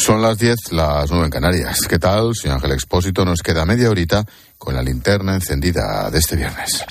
Son 0.00 0.22
las 0.22 0.38
10, 0.38 0.72
las 0.72 1.10
9 1.10 1.26
en 1.26 1.30
Canarias. 1.30 1.80
¿Qué 1.86 1.98
tal? 1.98 2.34
Soy 2.34 2.50
Ángel 2.50 2.72
Expósito. 2.72 3.22
Nos 3.26 3.42
queda 3.42 3.66
media 3.66 3.90
horita 3.90 4.24
con 4.56 4.74
la 4.74 4.82
linterna 4.82 5.34
encendida 5.34 6.10
de 6.10 6.18
este 6.18 6.36
viernes. 6.36 6.82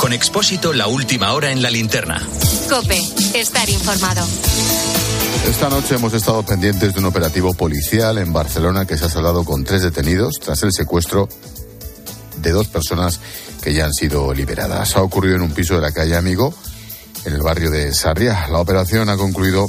Con 0.00 0.14
Expósito, 0.14 0.72
la 0.72 0.86
última 0.86 1.34
hora 1.34 1.52
en 1.52 1.60
la 1.60 1.68
linterna. 1.68 2.26
Cope, 2.70 2.98
estar 3.34 3.68
informado. 3.68 4.26
Esta 5.46 5.68
noche 5.68 5.96
hemos 5.96 6.14
estado 6.14 6.42
pendientes 6.44 6.94
de 6.94 7.00
un 7.00 7.06
operativo 7.06 7.52
policial 7.52 8.16
en 8.16 8.32
Barcelona 8.32 8.86
que 8.86 8.96
se 8.96 9.04
ha 9.04 9.10
saldado 9.10 9.44
con 9.44 9.64
tres 9.64 9.82
detenidos 9.82 10.36
tras 10.42 10.62
el 10.62 10.72
secuestro 10.72 11.28
de 12.38 12.52
dos 12.52 12.68
personas 12.68 13.20
que 13.62 13.74
ya 13.74 13.84
han 13.84 13.92
sido 13.92 14.32
liberadas. 14.32 14.96
Ha 14.96 15.02
ocurrido 15.02 15.36
en 15.36 15.42
un 15.42 15.52
piso 15.52 15.74
de 15.74 15.82
la 15.82 15.92
calle 15.92 16.16
Amigo, 16.16 16.54
en 17.24 17.32
el 17.34 17.42
barrio 17.42 17.70
de 17.70 17.92
Sarriá. 17.92 18.48
La 18.48 18.58
operación 18.58 19.08
ha 19.08 19.16
concluido 19.16 19.68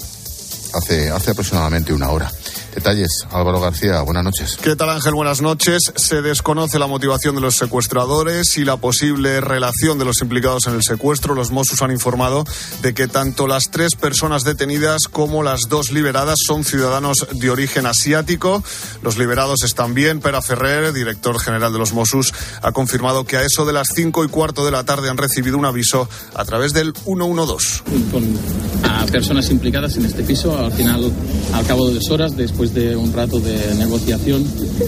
hace, 0.73 1.09
hace 1.09 1.31
aproximadamente 1.31 1.93
una 1.93 2.09
hora. 2.09 2.31
Detalles, 2.75 3.25
Álvaro 3.31 3.61
García, 3.61 4.01
buenas 4.01 4.25
noches. 4.25 4.57
¿Qué 4.61 4.75
tal 4.75 4.89
Ángel? 4.89 5.13
Buenas 5.13 5.41
noches. 5.41 5.93
Se 5.95 6.21
desconoce 6.21 6.77
la 6.77 6.87
motivación 6.87 7.33
de 7.33 7.39
los 7.39 7.55
secuestradores 7.55 8.57
y 8.57 8.65
la 8.65 8.75
posible 8.75 9.39
relación 9.39 9.97
de 9.97 10.03
los 10.03 10.21
implicados 10.21 10.67
en 10.67 10.73
el 10.73 10.83
secuestro. 10.83 11.35
Los 11.35 11.51
Mossos 11.51 11.81
han 11.81 11.91
informado 11.91 12.43
de 12.81 12.93
que 12.93 13.07
tanto 13.07 13.47
las 13.47 13.71
tres 13.71 13.95
personas 13.95 14.43
detenidas 14.43 15.07
como 15.09 15.41
las 15.41 15.61
dos 15.69 15.93
liberadas 15.93 16.35
son 16.45 16.65
ciudadanos 16.65 17.25
de 17.31 17.49
origen 17.49 17.85
asiático. 17.85 18.61
Los 19.01 19.17
liberados 19.17 19.63
están 19.63 19.93
bien. 19.93 20.19
Pera 20.19 20.41
Ferrer, 20.41 20.91
director 20.91 21.39
general 21.39 21.71
de 21.71 21.79
los 21.79 21.93
Mossos, 21.93 22.33
ha 22.61 22.73
confirmado 22.73 23.23
que 23.23 23.37
a 23.37 23.43
eso 23.43 23.65
de 23.65 23.71
las 23.71 23.87
cinco 23.95 24.25
y 24.25 24.27
cuarto 24.27 24.65
de 24.65 24.71
la 24.71 24.83
tarde 24.83 25.09
han 25.09 25.17
recibido 25.17 25.57
un 25.57 25.65
aviso 25.65 26.09
a 26.33 26.43
través 26.43 26.73
del 26.73 26.93
112. 26.93 27.83
Con 28.11 28.37
a 28.83 29.05
personas 29.05 29.49
implicadas 29.49 29.95
en 29.95 30.05
este 30.05 30.23
piso, 30.23 30.57
al 30.57 30.71
final, 30.71 31.11
al 31.53 31.65
cabo 31.65 31.87
de 31.87 31.95
dos 31.95 32.09
horas, 32.11 32.35
después 32.35 32.64
de 32.73 32.95
un 32.95 33.13
rato 33.13 33.39
de 33.39 33.75
negociación 33.75 34.43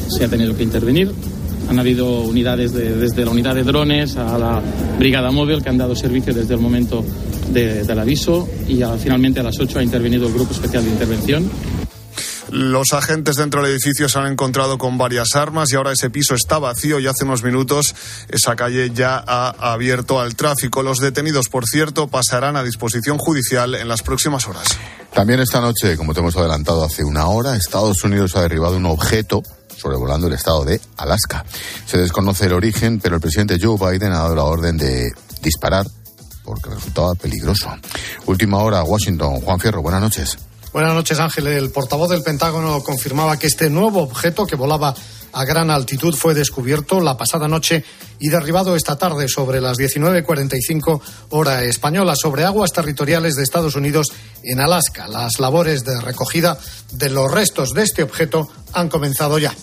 se 0.07 0.25
ha 0.25 0.27
tenido 0.27 0.55
que 0.55 0.63
intervenir. 0.63 1.11
Han 1.69 1.79
habido 1.79 2.21
unidades 2.21 2.73
desde 2.73 3.25
la 3.25 3.31
unidad 3.31 3.55
de 3.55 3.63
drones 3.63 4.15
a 4.15 4.37
la 4.37 4.61
brigada 4.97 5.31
móvil 5.31 5.61
que 5.61 5.69
han 5.69 5.77
dado 5.77 5.95
servicio 5.95 6.33
desde 6.33 6.53
el 6.53 6.61
momento 6.61 7.03
del 7.51 7.99
aviso 7.99 8.47
y 8.67 8.81
finalmente 8.99 9.39
a 9.39 9.43
las 9.43 9.59
8 9.59 9.79
ha 9.79 9.83
intervenido 9.83 10.27
el 10.27 10.33
Grupo 10.33 10.53
Especial 10.53 10.83
de 10.83 10.91
Intervención. 10.91 11.49
Los 12.49 12.93
agentes 12.93 13.35
dentro 13.35 13.61
del 13.61 13.71
edificio 13.71 14.07
se 14.07 14.19
han 14.19 14.27
encontrado 14.27 14.77
con 14.77 14.97
varias 14.97 15.35
armas 15.35 15.71
y 15.71 15.75
ahora 15.75 15.91
ese 15.91 16.09
piso 16.09 16.33
está 16.35 16.59
vacío 16.59 16.99
y 16.99 17.07
hace 17.07 17.25
unos 17.25 17.43
minutos 17.43 17.93
esa 18.29 18.55
calle 18.55 18.91
ya 18.91 19.21
ha 19.25 19.49
abierto 19.73 20.19
al 20.19 20.35
tráfico. 20.35 20.83
Los 20.83 20.99
detenidos, 20.99 21.49
por 21.49 21.65
cierto, 21.65 22.07
pasarán 22.07 22.55
a 22.55 22.63
disposición 22.63 23.17
judicial 23.17 23.75
en 23.75 23.87
las 23.87 24.01
próximas 24.01 24.47
horas. 24.47 24.67
También 25.13 25.39
esta 25.39 25.59
noche, 25.59 25.97
como 25.97 26.13
te 26.13 26.21
hemos 26.21 26.37
adelantado 26.37 26.83
hace 26.83 27.03
una 27.03 27.27
hora, 27.27 27.55
Estados 27.55 28.03
Unidos 28.03 28.35
ha 28.35 28.41
derribado 28.41 28.77
un 28.77 28.85
objeto 28.85 29.43
sobrevolando 29.75 30.27
el 30.27 30.33
estado 30.33 30.63
de 30.65 30.81
Alaska. 30.97 31.45
Se 31.85 31.97
desconoce 31.97 32.45
el 32.45 32.53
origen, 32.53 32.99
pero 32.99 33.15
el 33.15 33.21
presidente 33.21 33.59
Joe 33.61 33.77
Biden 33.77 34.11
ha 34.11 34.19
dado 34.19 34.35
la 34.35 34.43
orden 34.43 34.77
de 34.77 35.11
disparar 35.41 35.85
porque 36.43 36.69
resultaba 36.69 37.13
peligroso. 37.15 37.69
Última 38.25 38.59
hora, 38.59 38.83
Washington. 38.83 39.41
Juan 39.41 39.59
Fierro, 39.59 39.81
buenas 39.81 40.01
noches. 40.01 40.37
Buenas 40.77 40.93
noches, 40.93 41.17
Ángel. 41.17 41.47
El 41.47 41.71
portavoz 41.71 42.07
del 42.07 42.21
Pentágono 42.21 42.83
confirmaba 42.83 43.39
que 43.39 43.47
este 43.47 43.67
nuevo 43.67 44.03
objeto 44.03 44.45
que 44.45 44.55
volaba 44.55 44.93
a 45.33 45.43
gran 45.43 45.71
altitud 45.71 46.13
fue 46.13 46.35
descubierto 46.35 46.99
la 46.99 47.17
pasada 47.17 47.47
noche 47.47 47.83
y 48.19 48.29
derribado 48.29 48.75
esta 48.75 48.95
tarde 48.95 49.27
sobre 49.27 49.59
las 49.59 49.79
19.45 49.79 51.01
hora 51.31 51.63
española 51.63 52.15
sobre 52.15 52.43
aguas 52.43 52.73
territoriales 52.73 53.33
de 53.33 53.41
Estados 53.41 53.75
Unidos 53.75 54.09
en 54.43 54.59
Alaska. 54.59 55.07
Las 55.07 55.39
labores 55.39 55.83
de 55.83 55.99
recogida 55.99 56.59
de 56.91 57.09
los 57.09 57.31
restos 57.31 57.71
de 57.71 57.81
este 57.81 58.03
objeto 58.03 58.47
han 58.71 58.87
comenzado 58.87 59.39
ya. 59.39 59.55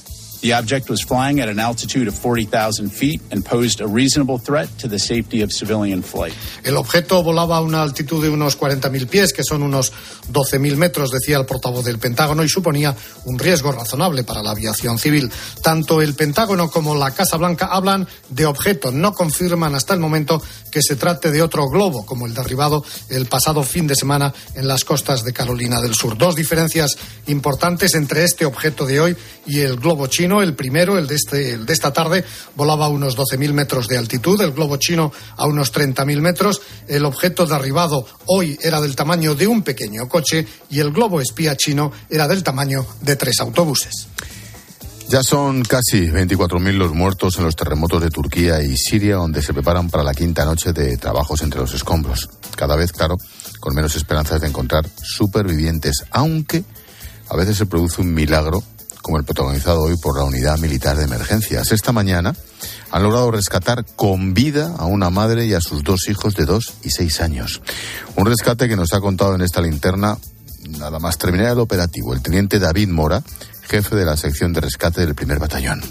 The 0.45 0.53
object 0.53 0.91
was 0.91 1.01
flying 1.01 1.41
at 1.41 1.49
an 1.49 1.59
altitude 1.59 2.07
of 2.07 2.15
40,000 2.15 2.91
feet 2.91 3.23
and 3.31 3.43
posed 3.43 3.81
a 3.81 3.87
reasonable 3.89 4.37
threat 4.37 4.69
to 4.81 4.89
the 4.89 4.99
safety 4.99 5.41
of 5.41 5.51
civilian 5.51 6.03
flight. 6.03 6.35
El 6.63 6.77
objeto 6.77 7.23
volaba 7.23 7.57
a 7.57 7.61
una 7.63 7.81
altitud 7.81 8.23
de 8.23 8.29
unos 8.29 8.59
40.000 8.59 9.09
pies, 9.09 9.33
que 9.33 9.43
son 9.43 9.63
unos 9.63 9.91
12.000 10.31 10.77
metros, 10.77 11.11
decía 11.11 11.39
el 11.39 11.47
portavoz 11.47 11.87
del 11.87 11.99
Pentágono, 11.99 12.45
y 12.45 12.51
suponía 12.51 12.95
un 13.25 13.39
riesgo 13.39 13.73
razonable 13.73 14.23
para 14.23 14.43
la 14.43 14.51
aviación 14.51 14.99
civil. 14.99 15.33
Tanto 15.63 16.03
el 16.03 16.13
Pentágono 16.13 16.71
como 16.71 16.95
la 16.95 17.13
Casa 17.13 17.39
Blanca 17.39 17.69
hablan 17.73 18.07
de 18.29 18.45
objeto, 18.45 18.93
no 18.93 19.15
confirman 19.15 19.75
hasta 19.75 19.95
el 19.95 20.01
momento 20.01 20.43
que 20.71 20.83
se 20.83 20.97
trate 20.97 21.31
de 21.31 21.41
otro 21.41 21.71
globo, 21.71 22.05
como 22.05 22.27
el 22.27 22.35
derribado 22.35 22.85
el 23.09 23.25
pasado 23.25 23.63
fin 23.63 23.87
de 23.87 23.97
semana 23.97 24.35
en 24.55 24.69
las 24.69 24.85
costas 24.85 25.25
de 25.25 25.33
Carolina 25.33 25.81
del 25.81 25.95
Sur. 25.95 26.19
Dos 26.19 26.37
diferencias 26.37 26.99
importantes 27.29 27.95
entre 27.95 28.25
este 28.25 28.45
objeto 28.45 28.85
de 28.85 29.01
hoy 29.01 29.17
y 29.47 29.61
el 29.61 29.77
globo 29.77 30.07
chino. 30.07 30.34
El 30.43 30.55
primero, 30.55 30.99
el 30.99 31.07
de, 31.07 31.15
este, 31.15 31.53
el 31.53 31.67
de 31.67 31.73
esta 31.73 31.93
tarde, 31.93 32.25
volaba 32.57 32.87
a 32.87 32.89
unos 32.89 33.17
12.000 33.17 33.53
metros 33.53 33.89
de 33.89 33.99
altitud, 33.99 34.41
el 34.41 34.53
globo 34.53 34.77
chino 34.77 35.13
a 35.37 35.47
unos 35.47 35.73
30.000 35.73 36.21
metros. 36.21 36.63
El 36.89 37.05
objeto 37.05 37.47
derribado 37.47 38.07
hoy 38.27 38.59
era 38.63 38.81
del 38.81 38.97
tamaño 38.97 39.35
de 39.35 39.47
un 39.47 39.63
pequeño 39.63 40.09
coche 40.09 40.47
y 40.71 40.81
el 40.81 40.93
globo 40.93 41.21
espía 41.21 41.57
chino 41.57 41.93
era 42.09 42.29
del 42.29 42.43
tamaño 42.43 42.87
de 43.01 43.17
tres 43.17 43.41
autobuses. 43.41 44.09
Ya 45.09 45.23
son 45.23 45.63
casi 45.63 46.09
24.000 46.09 46.73
los 46.73 46.95
muertos 46.95 47.37
en 47.37 47.45
los 47.45 47.55
terremotos 47.55 48.01
de 48.01 48.09
Turquía 48.09 48.63
y 48.63 48.75
Siria, 48.75 49.17
donde 49.17 49.43
se 49.43 49.53
preparan 49.53 49.91
para 49.91 50.03
la 50.03 50.15
quinta 50.15 50.47
noche 50.47 50.73
de 50.73 50.97
trabajos 50.97 51.43
entre 51.43 51.61
los 51.61 51.75
escombros. 51.75 52.31
Cada 52.57 52.75
vez, 52.75 52.91
claro, 52.91 53.17
con 53.61 53.75
menos 53.75 53.97
esperanzas 53.97 54.41
de 54.41 54.49
encontrar 54.49 54.89
supervivientes, 55.03 56.05
aunque 56.11 56.65
a 57.29 57.37
veces 57.37 57.59
se 57.59 57.67
produce 57.67 58.01
un 58.01 58.15
milagro, 58.15 58.63
como 59.05 59.19
el 59.19 59.25
protagonizado 59.25 59.83
hoy 59.83 59.99
por 59.99 60.17
la 60.19 60.25
Unidad 60.25 60.59
Militar 60.59 60.97
de 60.97 61.05
Emergencias. 61.05 61.73
Esta 61.73 61.93
mañana 61.93 62.35
han 62.91 63.03
logrado 63.03 63.31
rescatar 63.31 63.85
con 63.85 64.33
vida 64.33 64.75
a 64.79 64.87
una 64.87 65.11
madre 65.11 65.45
y 65.45 65.53
a 65.53 65.61
sus 65.61 65.85
dos 65.85 66.09
hijos 66.09 66.35
de 66.35 66.47
dos 66.47 66.73
y 66.83 66.89
seis 66.89 67.21
años. 67.21 67.61
Un 68.17 68.25
rescate 68.25 68.67
que 68.67 68.77
nos 68.77 68.95
ha 68.95 69.01
contado 69.01 69.35
en 69.35 69.43
esta 69.43 69.61
linterna, 69.61 70.17
nada 70.79 70.99
más 71.01 71.19
terminar 71.19 71.53
el 71.53 71.59
operativo, 71.59 72.15
el 72.15 72.23
teniente 72.23 72.59
David 72.59 72.89
Mora, 72.89 73.23
jefe 73.69 73.95
de 73.95 74.07
la 74.07 74.17
sección 74.17 74.55
de 74.55 74.63
rescate 74.63 75.03
del 75.03 75.15
primer 75.15 75.39
batallón. 75.39 75.83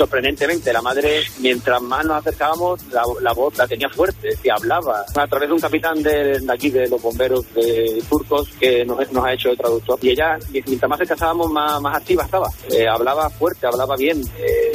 Sorprendentemente, 0.00 0.72
la 0.72 0.80
madre, 0.80 1.20
mientras 1.40 1.82
más 1.82 2.06
nos 2.06 2.16
acercábamos, 2.16 2.82
la, 2.86 3.02
la 3.20 3.34
voz 3.34 3.58
la 3.58 3.68
tenía 3.68 3.90
fuerte, 3.90 4.30
que 4.42 4.50
hablaba. 4.50 5.04
A 5.14 5.26
través 5.26 5.50
de 5.50 5.54
un 5.54 5.60
capitán 5.60 6.02
de, 6.02 6.40
de 6.40 6.50
aquí, 6.50 6.70
de 6.70 6.88
los 6.88 7.02
bomberos 7.02 7.44
de 7.52 8.02
turcos, 8.08 8.48
que 8.58 8.82
nos, 8.86 9.12
nos 9.12 9.22
ha 9.22 9.34
hecho 9.34 9.50
el 9.50 9.58
traductor. 9.58 9.98
Y 10.00 10.12
ella, 10.12 10.38
mientras 10.52 10.88
más 10.88 11.02
acercábamos, 11.02 11.50
más, 11.50 11.82
más 11.82 11.98
activa 11.98 12.24
estaba. 12.24 12.48
Eh, 12.70 12.88
hablaba 12.88 13.28
fuerte, 13.28 13.66
hablaba 13.66 13.94
bien. 13.94 14.22
Eh, 14.38 14.72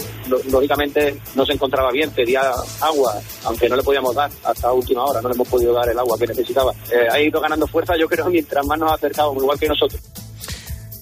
lógicamente 0.52 1.20
no 1.34 1.44
se 1.44 1.54
encontraba 1.54 1.90
bien, 1.92 2.12
pedía 2.12 2.44
agua, 2.82 3.20
aunque 3.46 3.68
no 3.68 3.78
le 3.78 3.82
podíamos 3.82 4.14
dar 4.14 4.30
hasta 4.44 4.72
última 4.72 5.06
hora, 5.06 5.24
no 5.24 5.30
le 5.30 5.34
hemos 5.34 5.48
podido 5.48 5.74
dar 5.74 5.90
el 5.90 5.98
agua 5.98 6.20
que 6.20 6.28
necesitaba. 6.28 6.72
Eh, 6.92 7.08
ha 7.12 7.20
ido 7.20 7.42
ganando 7.42 7.66
fuerza, 7.66 7.98
yo 7.98 8.08
creo, 8.08 8.30
mientras 8.30 8.64
más 8.68 8.78
nos 8.78 8.92
acercábamos, 8.92 9.42
igual 9.42 9.58
que 9.58 9.70
nosotros. 9.70 10.00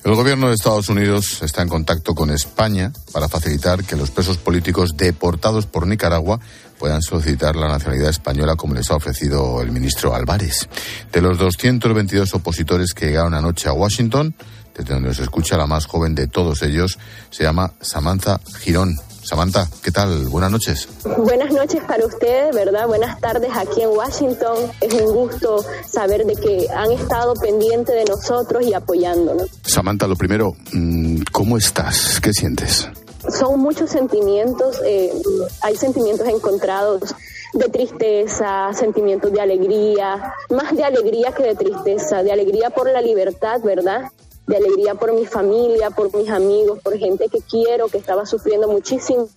El 0.03 0.16
gobierno 0.16 0.50
de 0.50 0.56
Estados 0.56 0.90
Unidos 0.90 1.41
está 1.44 1.62
en 1.62 1.69
contacto 1.69 2.14
con 2.14 2.30
España 2.30 2.91
para 3.14 3.30
facilitar 3.30 3.86
que 3.86 3.96
los 3.96 4.12
presos 4.12 4.38
políticos 4.38 4.97
deportados 4.97 5.66
por 5.66 5.88
Nicaragua 5.88 6.41
puedan 6.78 7.02
solicitar 7.02 7.56
la 7.56 7.69
nacionalidad 7.69 8.09
española 8.09 8.58
como 8.58 8.74
les 8.74 8.92
ha 8.92 8.97
ofrecido 8.97 9.62
el 9.62 9.72
ministro 9.72 10.13
Álvarez. 10.13 10.68
De 11.09 11.22
los 11.22 11.38
222 11.38 12.34
opositores 12.34 12.94
que 12.94 13.06
llegaron 13.06 13.34
anoche 13.34 13.69
a 13.69 13.74
Washington, 13.74 14.36
desde 14.78 14.94
donde 14.94 15.16
se 15.16 15.24
escucha 15.24 15.56
la 15.56 15.68
más 15.68 15.86
joven 15.86 16.16
de 16.16 16.28
todos 16.28 16.63
ellos, 16.63 17.00
se 17.30 17.44
llama 17.44 17.72
Samantha 17.80 18.42
Girón. 18.59 18.97
Samantha, 19.23 19.69
¿qué 19.81 19.91
tal? 19.91 20.25
Buenas 20.28 20.51
noches. 20.51 20.88
Buenas 21.17 21.51
noches 21.53 21.81
para 21.88 22.06
ustedes, 22.06 22.53
¿verdad? 22.53 22.88
Buenas 22.88 23.19
tardes 23.22 23.51
aquí 23.56 23.81
en 23.81 23.89
Washington. 23.89 24.57
Es 24.81 24.94
un 24.94 25.13
gusto 25.13 25.63
saber 25.89 26.25
de 26.25 26.35
que 26.35 26.67
han 26.75 26.91
estado 26.91 27.33
pendientes 27.35 27.95
de 27.95 28.06
nosotros 28.06 28.65
y 28.65 28.74
apoyándonos. 28.74 29.50
Samantha, 29.65 30.07
lo 30.07 30.15
primero, 30.15 30.56
mm, 30.74 31.21
¿cómo 31.31 31.57
estás? 31.57 32.19
¿Qué 32.21 32.33
sientes? 32.33 32.89
Son 33.30 33.59
muchos 33.62 33.89
sentimientos, 33.89 34.81
eh, 34.86 35.13
hay 35.62 35.77
sentimientos 35.77 36.27
encontrados 36.27 37.15
de 37.53 37.69
tristeza, 37.69 38.74
sentimientos 38.74 39.31
de 39.31 39.39
alegría, 39.39 40.33
más 40.50 40.75
de 40.75 40.83
alegría 40.83 41.31
que 41.31 41.44
de 41.44 41.56
tristeza, 41.56 42.21
de 42.21 42.33
alegría 42.33 42.71
por 42.71 42.92
la 42.92 43.00
libertad, 43.00 43.62
¿verdad? 43.63 44.12
De 44.48 44.57
alegría 44.57 44.95
por 44.95 45.13
mi 45.13 45.25
familia, 45.25 45.90
por 45.90 46.13
mis 46.16 46.30
amigos, 46.30 46.80
por 46.84 46.98
gente 46.98 47.30
que 47.30 47.40
quiero, 47.42 47.88
que 47.88 47.98
estaba 47.98 48.25
sufriendo 48.25 48.68
muchísimo, 48.68 49.30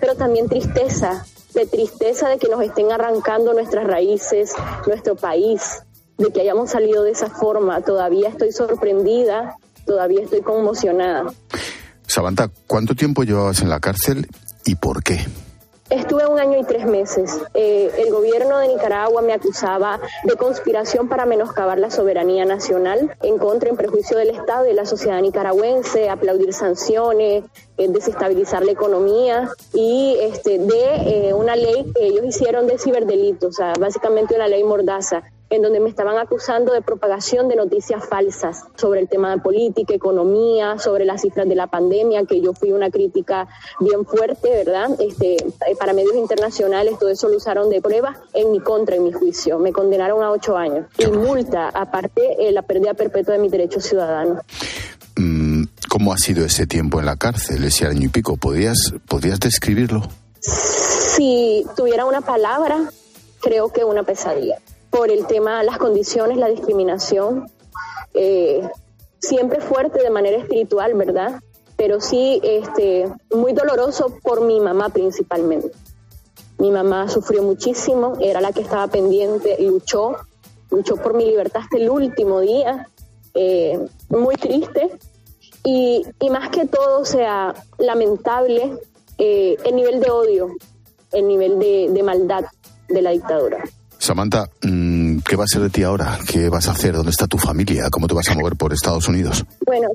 pero 0.00 0.14
también 0.14 0.48
tristeza, 0.48 1.26
de 1.54 1.66
tristeza 1.66 2.28
de 2.28 2.38
que 2.38 2.48
nos 2.48 2.62
estén 2.62 2.92
arrancando 2.92 3.52
nuestras 3.52 3.86
raíces, 3.86 4.52
nuestro 4.86 5.16
país, 5.16 5.82
de 6.16 6.30
que 6.30 6.40
hayamos 6.40 6.70
salido 6.70 7.02
de 7.02 7.10
esa 7.10 7.28
forma. 7.28 7.80
Todavía 7.82 8.28
estoy 8.28 8.52
sorprendida, 8.52 9.56
todavía 9.84 10.22
estoy 10.22 10.42
conmocionada. 10.42 11.32
Samantha, 12.06 12.50
¿cuánto 12.66 12.94
tiempo 12.94 13.24
llevabas 13.24 13.60
en 13.62 13.68
la 13.68 13.80
cárcel 13.80 14.28
y 14.64 14.76
por 14.76 15.02
qué? 15.02 15.26
Estuve 15.92 16.26
un 16.26 16.38
año 16.38 16.58
y 16.58 16.64
tres 16.64 16.86
meses. 16.86 17.38
Eh, 17.52 17.92
el 17.98 18.10
gobierno 18.10 18.56
de 18.56 18.68
Nicaragua 18.68 19.20
me 19.20 19.34
acusaba 19.34 20.00
de 20.24 20.36
conspiración 20.36 21.06
para 21.06 21.26
menoscabar 21.26 21.78
la 21.78 21.90
soberanía 21.90 22.46
nacional, 22.46 23.14
en 23.22 23.36
contra, 23.36 23.68
en 23.68 23.76
prejuicio 23.76 24.16
del 24.16 24.30
Estado 24.30 24.64
y 24.64 24.68
de 24.68 24.74
la 24.74 24.86
sociedad 24.86 25.20
nicaragüense, 25.20 26.08
aplaudir 26.08 26.54
sanciones, 26.54 27.44
eh, 27.76 27.88
desestabilizar 27.90 28.64
la 28.64 28.72
economía 28.72 29.50
y 29.74 30.16
este, 30.18 30.58
de 30.58 31.28
eh, 31.28 31.34
una 31.34 31.56
ley 31.56 31.84
que 31.94 32.06
ellos 32.06 32.24
hicieron 32.24 32.66
de 32.66 32.78
ciberdelito, 32.78 33.48
o 33.48 33.52
sea, 33.52 33.74
básicamente 33.78 34.34
una 34.34 34.48
ley 34.48 34.64
mordaza 34.64 35.24
en 35.52 35.60
donde 35.60 35.80
me 35.80 35.90
estaban 35.90 36.16
acusando 36.16 36.72
de 36.72 36.80
propagación 36.80 37.46
de 37.46 37.56
noticias 37.56 38.02
falsas 38.08 38.64
sobre 38.74 39.00
el 39.00 39.08
tema 39.08 39.30
de 39.30 39.38
política, 39.42 39.92
economía, 39.92 40.78
sobre 40.78 41.04
las 41.04 41.20
cifras 41.20 41.46
de 41.46 41.54
la 41.54 41.66
pandemia, 41.66 42.24
que 42.24 42.40
yo 42.40 42.54
fui 42.54 42.72
una 42.72 42.90
crítica 42.90 43.46
bien 43.78 44.06
fuerte, 44.06 44.48
¿verdad? 44.48 44.88
Este, 44.98 45.34
eh, 45.34 45.76
para 45.78 45.92
medios 45.92 46.14
internacionales 46.14 46.98
todo 46.98 47.10
eso 47.10 47.28
lo 47.28 47.36
usaron 47.36 47.68
de 47.68 47.82
prueba 47.82 48.18
en 48.32 48.50
mi 48.50 48.60
contra, 48.60 48.96
en 48.96 49.04
mi 49.04 49.12
juicio. 49.12 49.58
Me 49.58 49.72
condenaron 49.72 50.22
a 50.22 50.30
ocho 50.30 50.56
años 50.56 50.86
y 50.96 51.06
multa, 51.06 51.68
aparte 51.68 52.48
eh, 52.48 52.50
la 52.50 52.62
pérdida 52.62 52.94
perpetua 52.94 53.34
de 53.34 53.40
mis 53.40 53.52
derechos 53.52 53.84
ciudadanos. 53.84 54.38
Mm, 55.16 55.64
¿Cómo 55.90 56.14
ha 56.14 56.16
sido 56.16 56.46
ese 56.46 56.66
tiempo 56.66 56.98
en 56.98 57.06
la 57.06 57.16
cárcel, 57.16 57.62
ese 57.64 57.86
año 57.86 58.06
y 58.06 58.08
pico? 58.08 58.38
¿Podrías, 58.38 58.94
¿podrías 59.06 59.38
describirlo? 59.38 60.00
Si 60.40 61.66
tuviera 61.76 62.06
una 62.06 62.22
palabra, 62.22 62.90
creo 63.42 63.68
que 63.68 63.84
una 63.84 64.02
pesadilla 64.02 64.58
por 64.92 65.10
el 65.10 65.26
tema, 65.26 65.62
las 65.64 65.78
condiciones, 65.78 66.36
la 66.36 66.48
discriminación, 66.48 67.50
eh, 68.12 68.68
siempre 69.18 69.60
fuerte 69.60 70.02
de 70.02 70.10
manera 70.10 70.36
espiritual, 70.36 70.92
¿verdad? 70.94 71.40
Pero 71.76 72.00
sí 72.00 72.40
este, 72.44 73.10
muy 73.34 73.54
doloroso 73.54 74.18
por 74.22 74.42
mi 74.42 74.60
mamá 74.60 74.90
principalmente. 74.90 75.72
Mi 76.58 76.70
mamá 76.70 77.08
sufrió 77.08 77.42
muchísimo, 77.42 78.18
era 78.20 78.42
la 78.42 78.52
que 78.52 78.60
estaba 78.60 78.86
pendiente, 78.86 79.56
luchó, 79.62 80.16
luchó 80.70 80.96
por 80.96 81.14
mi 81.14 81.24
libertad 81.24 81.62
hasta 81.62 81.78
el 81.78 81.88
último 81.88 82.40
día, 82.40 82.86
eh, 83.32 83.80
muy 84.10 84.34
triste. 84.36 84.90
Y, 85.64 86.04
y, 86.20 86.28
más 86.28 86.50
que 86.50 86.66
todo, 86.66 87.00
o 87.00 87.04
sea, 87.04 87.54
lamentable 87.78 88.76
eh, 89.16 89.56
el 89.64 89.76
nivel 89.76 90.00
de 90.00 90.10
odio, 90.10 90.48
el 91.12 91.28
nivel 91.28 91.58
de, 91.58 91.88
de 91.88 92.02
maldad 92.02 92.44
de 92.88 93.00
la 93.00 93.10
dictadura. 93.10 93.64
Samantha, 94.02 94.50
mm, 94.62 95.18
¿qué 95.18 95.36
va 95.36 95.44
a 95.44 95.46
ser 95.46 95.62
de 95.62 95.70
ti 95.70 95.84
ahora? 95.84 96.18
¿Qué 96.28 96.48
vas 96.48 96.66
a 96.66 96.72
hacer? 96.72 96.92
¿Dónde 96.92 97.12
está 97.12 97.28
tu 97.28 97.38
familia? 97.38 97.84
¿Cómo 97.88 98.08
te 98.08 98.14
vas 98.14 98.28
a 98.30 98.34
mover 98.34 98.56
por 98.56 98.72
Estados 98.72 99.06
Unidos? 99.06 99.44
Bueno, 99.64 99.90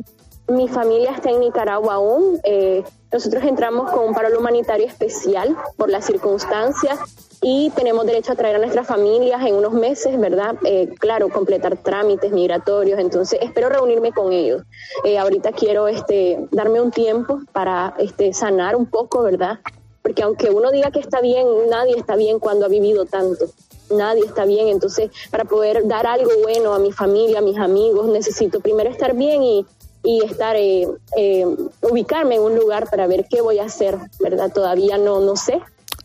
mi 0.47 0.69
familia 0.69 1.11
está 1.11 1.29
en 1.29 1.41
Nicaragua 1.41 1.95
aún. 1.95 2.39
Eh, 2.45 2.85
nosotros 3.11 3.43
entramos 3.43 3.91
con 3.91 4.07
un 4.07 4.13
paro 4.13 4.29
humanitario 4.39 4.87
especial 4.87 5.57
por 5.75 5.89
las 5.89 6.05
circunstancias 6.05 6.97
y 7.41 7.69
tenemos 7.75 8.05
derecho 8.05 8.31
a 8.31 8.35
traer 8.35 8.55
a 8.55 8.59
nuestras 8.59 8.87
familias 8.87 9.45
en 9.45 9.55
unos 9.55 9.73
meses, 9.73 10.17
¿verdad? 10.17 10.55
Eh, 10.63 10.87
claro, 10.97 11.27
completar 11.27 11.75
trámites 11.75 12.31
migratorios, 12.31 13.01
entonces 13.01 13.39
espero 13.41 13.67
reunirme 13.67 14.13
con 14.13 14.31
ellos. 14.31 14.63
Eh, 15.03 15.17
ahorita 15.17 15.51
quiero 15.51 15.89
este, 15.89 16.47
darme 16.51 16.79
un 16.79 16.91
tiempo 16.91 17.41
para 17.51 17.93
este, 17.99 18.31
sanar 18.31 18.77
un 18.77 18.85
poco, 18.85 19.21
¿verdad? 19.21 19.59
Porque 20.01 20.23
aunque 20.23 20.49
uno 20.49 20.71
diga 20.71 20.91
que 20.91 21.01
está 21.01 21.19
bien, 21.19 21.45
nadie 21.69 21.97
está 21.97 22.15
bien 22.15 22.39
cuando 22.39 22.65
ha 22.65 22.69
vivido 22.69 23.05
tanto 23.05 23.47
nadie 23.89 24.23
está 24.25 24.45
bien. 24.45 24.67
Entonces, 24.67 25.11
para 25.29 25.45
poder 25.45 25.87
dar 25.87 26.07
algo 26.07 26.31
bueno 26.43 26.73
a 26.73 26.79
mi 26.79 26.91
familia, 26.91 27.39
a 27.39 27.41
mis 27.41 27.57
amigos, 27.57 28.07
necesito 28.07 28.59
primero 28.59 28.89
estar 28.89 29.15
bien 29.15 29.43
y, 29.43 29.65
y 30.03 30.23
estar, 30.23 30.55
eh, 30.55 30.87
eh, 31.17 31.45
ubicarme 31.81 32.35
en 32.35 32.41
un 32.41 32.55
lugar 32.55 32.89
para 32.89 33.07
ver 33.07 33.25
qué 33.29 33.41
voy 33.41 33.59
a 33.59 33.65
hacer, 33.65 33.97
¿verdad? 34.19 34.51
Todavía 34.53 34.97
no, 34.97 35.19
no 35.19 35.35
sé. 35.35 35.59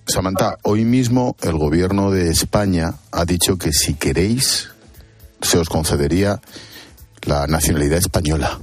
Samantha, 0.07 0.59
hoy 0.63 0.85
mismo 0.85 1.37
el 1.43 1.57
gobierno 1.59 2.11
de 2.11 2.31
España 2.31 2.95
ha 3.13 3.25
dicho 3.25 3.57
que 3.57 3.73
si 3.73 3.95
queréis 3.95 4.69
se 5.41 5.59
os 5.59 5.69
concedería 5.69 6.41
la 7.23 7.47
nacionalidad 7.47 7.99
española. 7.99 8.61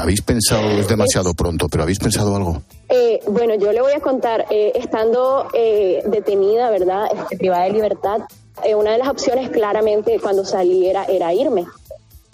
¿Habéis 0.00 0.22
pensado, 0.22 0.68
es 0.70 0.88
demasiado 0.88 1.34
pronto, 1.34 1.68
pero 1.68 1.82
habéis 1.82 1.98
pensado 1.98 2.36
algo? 2.36 2.62
Eh, 2.88 3.20
bueno, 3.28 3.54
yo 3.54 3.72
le 3.72 3.80
voy 3.80 3.92
a 3.92 4.00
contar, 4.00 4.46
eh, 4.50 4.72
estando 4.74 5.48
eh, 5.54 6.02
detenida, 6.06 6.70
¿verdad? 6.70 7.06
Este, 7.12 7.36
privada 7.38 7.64
de 7.64 7.72
libertad, 7.72 8.20
eh, 8.64 8.74
una 8.74 8.92
de 8.92 8.98
las 8.98 9.08
opciones 9.08 9.50
claramente 9.50 10.18
cuando 10.20 10.44
saliera 10.44 11.04
era 11.04 11.32
irme. 11.32 11.66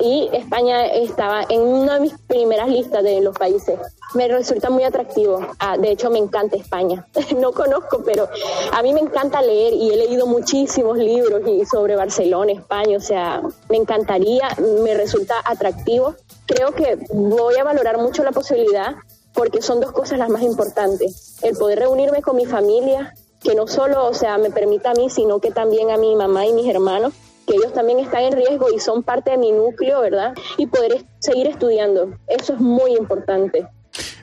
Y 0.03 0.29
España 0.33 0.87
estaba 0.87 1.45
en 1.49 1.61
una 1.61 1.95
de 1.95 2.01
mis 2.01 2.19
primeras 2.27 2.69
listas 2.69 3.05
de 3.05 3.21
los 3.21 3.39
países. 3.39 3.79
Me 4.15 4.27
resulta 4.27 4.69
muy 4.69 4.83
atractivo. 4.85 5.41
Ah, 5.59 5.79
de 5.79 5.93
hecho, 5.93 6.11
me 6.11 6.19
encanta 6.19 6.57
España. 6.57 7.07
no 7.39 7.53
conozco, 7.53 8.03
pero 8.05 8.29
a 8.73 8.83
mí 8.83 8.93
me 8.93 9.01
encanta 9.01 9.41
leer 9.41 9.73
y 9.75 9.91
he 9.91 9.97
leído 9.97 10.27
muchísimos 10.27 10.99
libros 10.99 11.43
sobre 11.71 11.95
Barcelona, 11.95 12.53
España. 12.53 12.97
O 12.97 13.01
sea, 13.01 13.43
me 13.71 13.77
encantaría, 13.77 14.49
me 14.83 14.95
resulta 14.95 15.37
atractivo 15.45 16.17
creo 16.47 16.73
que 16.73 16.99
voy 17.13 17.57
a 17.57 17.65
valorar 17.65 17.99
mucho 17.99 18.23
la 18.23 18.33
posibilidad 18.33 18.95
porque 19.35 19.63
son 19.63 19.81
dos 19.81 19.93
cosas 19.93 20.19
las 20.19 20.29
más 20.29 20.43
importantes. 20.43 21.39
El 21.43 21.57
poder 21.57 21.81
reunirme 21.81 22.23
con 22.23 22.37
mi 22.37 22.45
familia, 22.45 23.15
que 23.41 23.55
no 23.55 23.67
solo, 23.67 24.07
o 24.07 24.15
sea, 24.15 24.39
me 24.39 24.51
permita 24.51 24.91
a 24.91 24.95
mí, 24.95 25.09
sino 25.09 25.41
que 25.41 25.51
también 25.51 25.91
a 25.91 25.97
mi 25.97 26.15
mamá 26.15 26.47
y 26.47 26.53
mis 26.53 26.69
hermanos, 26.69 27.15
que 27.47 27.55
ellos 27.55 27.73
también 27.73 27.99
están 27.99 28.23
en 28.23 28.33
riesgo 28.33 28.67
y 28.75 28.79
son 28.79 29.03
parte 29.03 29.33
de 29.33 29.39
mi 29.39 29.53
núcleo, 29.53 30.01
¿verdad? 30.01 30.35
Y 30.57 30.67
poder 30.67 31.05
seguir 31.19 31.47
estudiando. 31.47 32.19
Eso 32.29 32.55
es 32.55 32.61
muy 32.61 32.93
importante. 32.97 33.67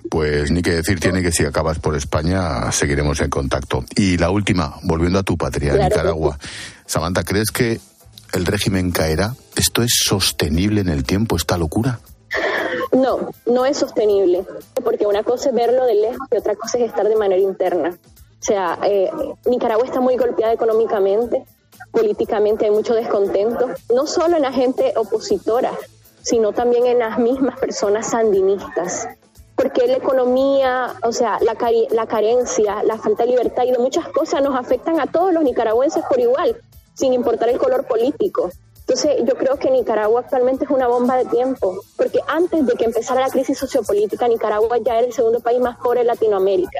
Pues 0.09 0.49
ni 0.51 0.61
que 0.61 0.71
decir 0.71 0.99
tiene 0.99 1.21
que 1.21 1.31
si 1.31 1.45
acabas 1.45 1.79
por 1.79 1.95
España 1.95 2.71
seguiremos 2.71 3.21
en 3.21 3.29
contacto. 3.29 3.83
Y 3.95 4.17
la 4.17 4.31
última, 4.31 4.75
volviendo 4.83 5.19
a 5.19 5.23
tu 5.23 5.37
patria, 5.37 5.73
Nicaragua. 5.73 6.39
Samantha, 6.85 7.23
¿crees 7.23 7.51
que 7.51 7.79
el 8.33 8.45
régimen 8.45 8.91
caerá? 8.91 9.35
¿Esto 9.55 9.83
es 9.83 9.91
sostenible 10.03 10.81
en 10.81 10.89
el 10.89 11.03
tiempo, 11.03 11.35
esta 11.35 11.57
locura? 11.57 11.99
No, 12.91 13.29
no 13.45 13.65
es 13.65 13.77
sostenible, 13.77 14.45
porque 14.83 15.05
una 15.05 15.23
cosa 15.23 15.49
es 15.49 15.55
verlo 15.55 15.85
de 15.85 15.95
lejos 15.95 16.27
y 16.31 16.37
otra 16.37 16.55
cosa 16.55 16.77
es 16.79 16.85
estar 16.85 17.07
de 17.07 17.15
manera 17.15 17.41
interna. 17.41 17.97
O 18.39 18.43
sea, 18.43 18.79
eh, 18.83 19.09
Nicaragua 19.45 19.85
está 19.85 19.99
muy 19.99 20.15
golpeada 20.15 20.53
económicamente, 20.53 21.43
políticamente 21.91 22.65
hay 22.65 22.71
mucho 22.71 22.93
descontento, 22.93 23.69
no 23.93 24.07
solo 24.07 24.35
en 24.35 24.43
la 24.43 24.51
gente 24.51 24.93
opositora, 24.95 25.71
sino 26.21 26.51
también 26.53 26.85
en 26.85 26.99
las 26.99 27.17
mismas 27.19 27.59
personas 27.59 28.11
sandinistas. 28.11 29.07
Porque 29.55 29.87
la 29.87 29.97
economía, 29.97 30.93
o 31.03 31.11
sea, 31.11 31.37
la, 31.41 31.55
la 31.91 32.07
carencia, 32.07 32.81
la 32.83 32.97
falta 32.97 33.23
de 33.23 33.31
libertad 33.31 33.63
y 33.63 33.71
de 33.71 33.79
muchas 33.79 34.07
cosas 34.07 34.41
nos 34.41 34.57
afectan 34.57 34.99
a 34.99 35.07
todos 35.07 35.33
los 35.33 35.43
nicaragüenses 35.43 36.03
por 36.09 36.19
igual, 36.19 36.55
sin 36.93 37.13
importar 37.13 37.49
el 37.49 37.57
color 37.57 37.85
político. 37.85 38.49
Entonces, 38.89 39.17
yo 39.23 39.35
creo 39.35 39.57
que 39.57 39.69
Nicaragua 39.69 40.21
actualmente 40.21 40.65
es 40.65 40.71
una 40.71 40.87
bomba 40.87 41.15
de 41.15 41.25
tiempo, 41.25 41.79
porque 41.95 42.21
antes 42.27 42.65
de 42.65 42.73
que 42.73 42.85
empezara 42.85 43.21
la 43.21 43.29
crisis 43.29 43.57
sociopolítica, 43.57 44.27
Nicaragua 44.27 44.77
ya 44.79 44.97
era 44.97 45.05
el 45.05 45.13
segundo 45.13 45.41
país 45.41 45.59
más 45.59 45.77
pobre 45.77 45.99
de 45.99 46.05
Latinoamérica. 46.05 46.79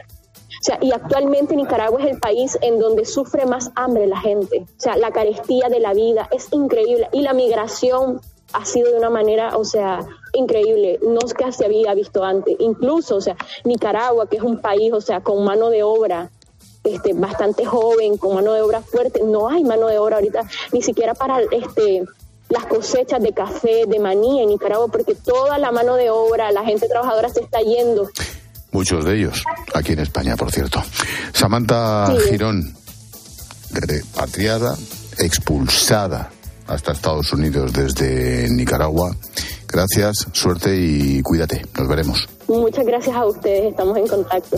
O 0.60 0.63
sea, 0.63 0.78
y 0.82 0.92
actualmente 0.92 1.56
Nicaragua 1.56 2.01
es 2.01 2.12
el 2.12 2.20
país 2.20 2.58
en 2.62 2.80
donde 2.80 3.06
sufre 3.06 3.46
más 3.46 3.72
hambre 3.75 4.08
la 4.08 4.20
gente. 4.20 4.66
O 4.78 4.82
sea, 4.82 4.98
la 4.98 5.12
carestía 5.12 5.70
de 5.70 5.80
la 5.80 5.94
vida 5.94 6.28
es 6.32 6.48
increíble 6.51 7.08
y 7.13 7.22
la 7.22 7.34
migración 7.34 8.20
ha 8.51 8.66
sido 8.66 8.92
de 8.92 8.98
una 8.98 9.10
manera, 9.10 9.58
o 9.58 9.63
sea, 9.63 10.06
increíble, 10.34 11.00
no 11.01 11.20
es 11.24 11.34
que 11.34 11.51
se 11.51 11.66
había 11.66 11.94
visto 11.94 12.24
antes. 12.24 12.56
Incluso, 12.60 13.18
o 13.18 13.22
sea, 13.22 13.38
Nicaragua, 13.63 14.28
que 14.28 14.38
es 14.38 14.44
un 14.44 14.60
país, 14.60 14.92
o 14.92 15.01
sea, 15.01 15.22
con 15.22 15.44
mano 15.44 15.70
de 15.70 15.84
obra 15.84 16.30
este, 16.84 17.13
bastante 17.13 17.66
joven, 17.66 18.18
con 18.18 18.36
mano 18.36 18.54
de 18.54 18.62
obra 18.62 18.82
fuerte. 18.82 19.22
No 19.24 19.50
hay 19.50 19.63
mano 19.63 19.88
de 19.88 20.00
obra 20.00 20.18
ahorita, 20.18 20.42
ni 20.72 20.82
siquiera 20.82 21.13
para 21.13 21.42
este, 21.42 22.04
las 22.50 22.66
cosechas 22.66 23.22
de 23.22 23.34
café, 23.34 23.86
de 23.86 24.00
maní 24.00 24.42
en 24.42 24.50
Nicaragua, 24.50 24.88
porque 24.88 25.16
toda 25.16 25.58
la 25.58 25.72
mano 25.72 25.96
de 25.96 26.10
obra, 26.10 26.51
la 26.51 26.63
gente 26.63 26.88
trabajadora 26.88 27.30
se 27.30 27.42
está 27.42 27.60
yendo. 27.62 28.10
Muchos 28.72 29.04
de 29.06 29.18
ellos, 29.18 29.44
aquí 29.74 29.94
en 29.94 30.00
España, 30.00 30.36
por 30.36 30.52
cierto. 30.52 30.84
Samantha 31.34 32.14
Girón, 32.30 32.76
repatriada, 33.72 34.78
expulsada 35.18 36.30
hasta 36.68 36.92
Estados 36.92 37.34
Unidos 37.34 37.74
desde 37.74 38.48
Nicaragua. 38.50 39.16
Gracias, 39.68 40.28
suerte 40.34 40.76
y 40.76 41.22
cuídate. 41.22 41.66
Nos 41.78 41.88
veremos. 41.88 42.28
Muchas 42.48 42.86
gracias 42.86 43.16
a 43.16 43.26
ustedes, 43.26 43.72
estamos 43.72 43.98
en 43.98 44.08
contacto. 44.08 44.58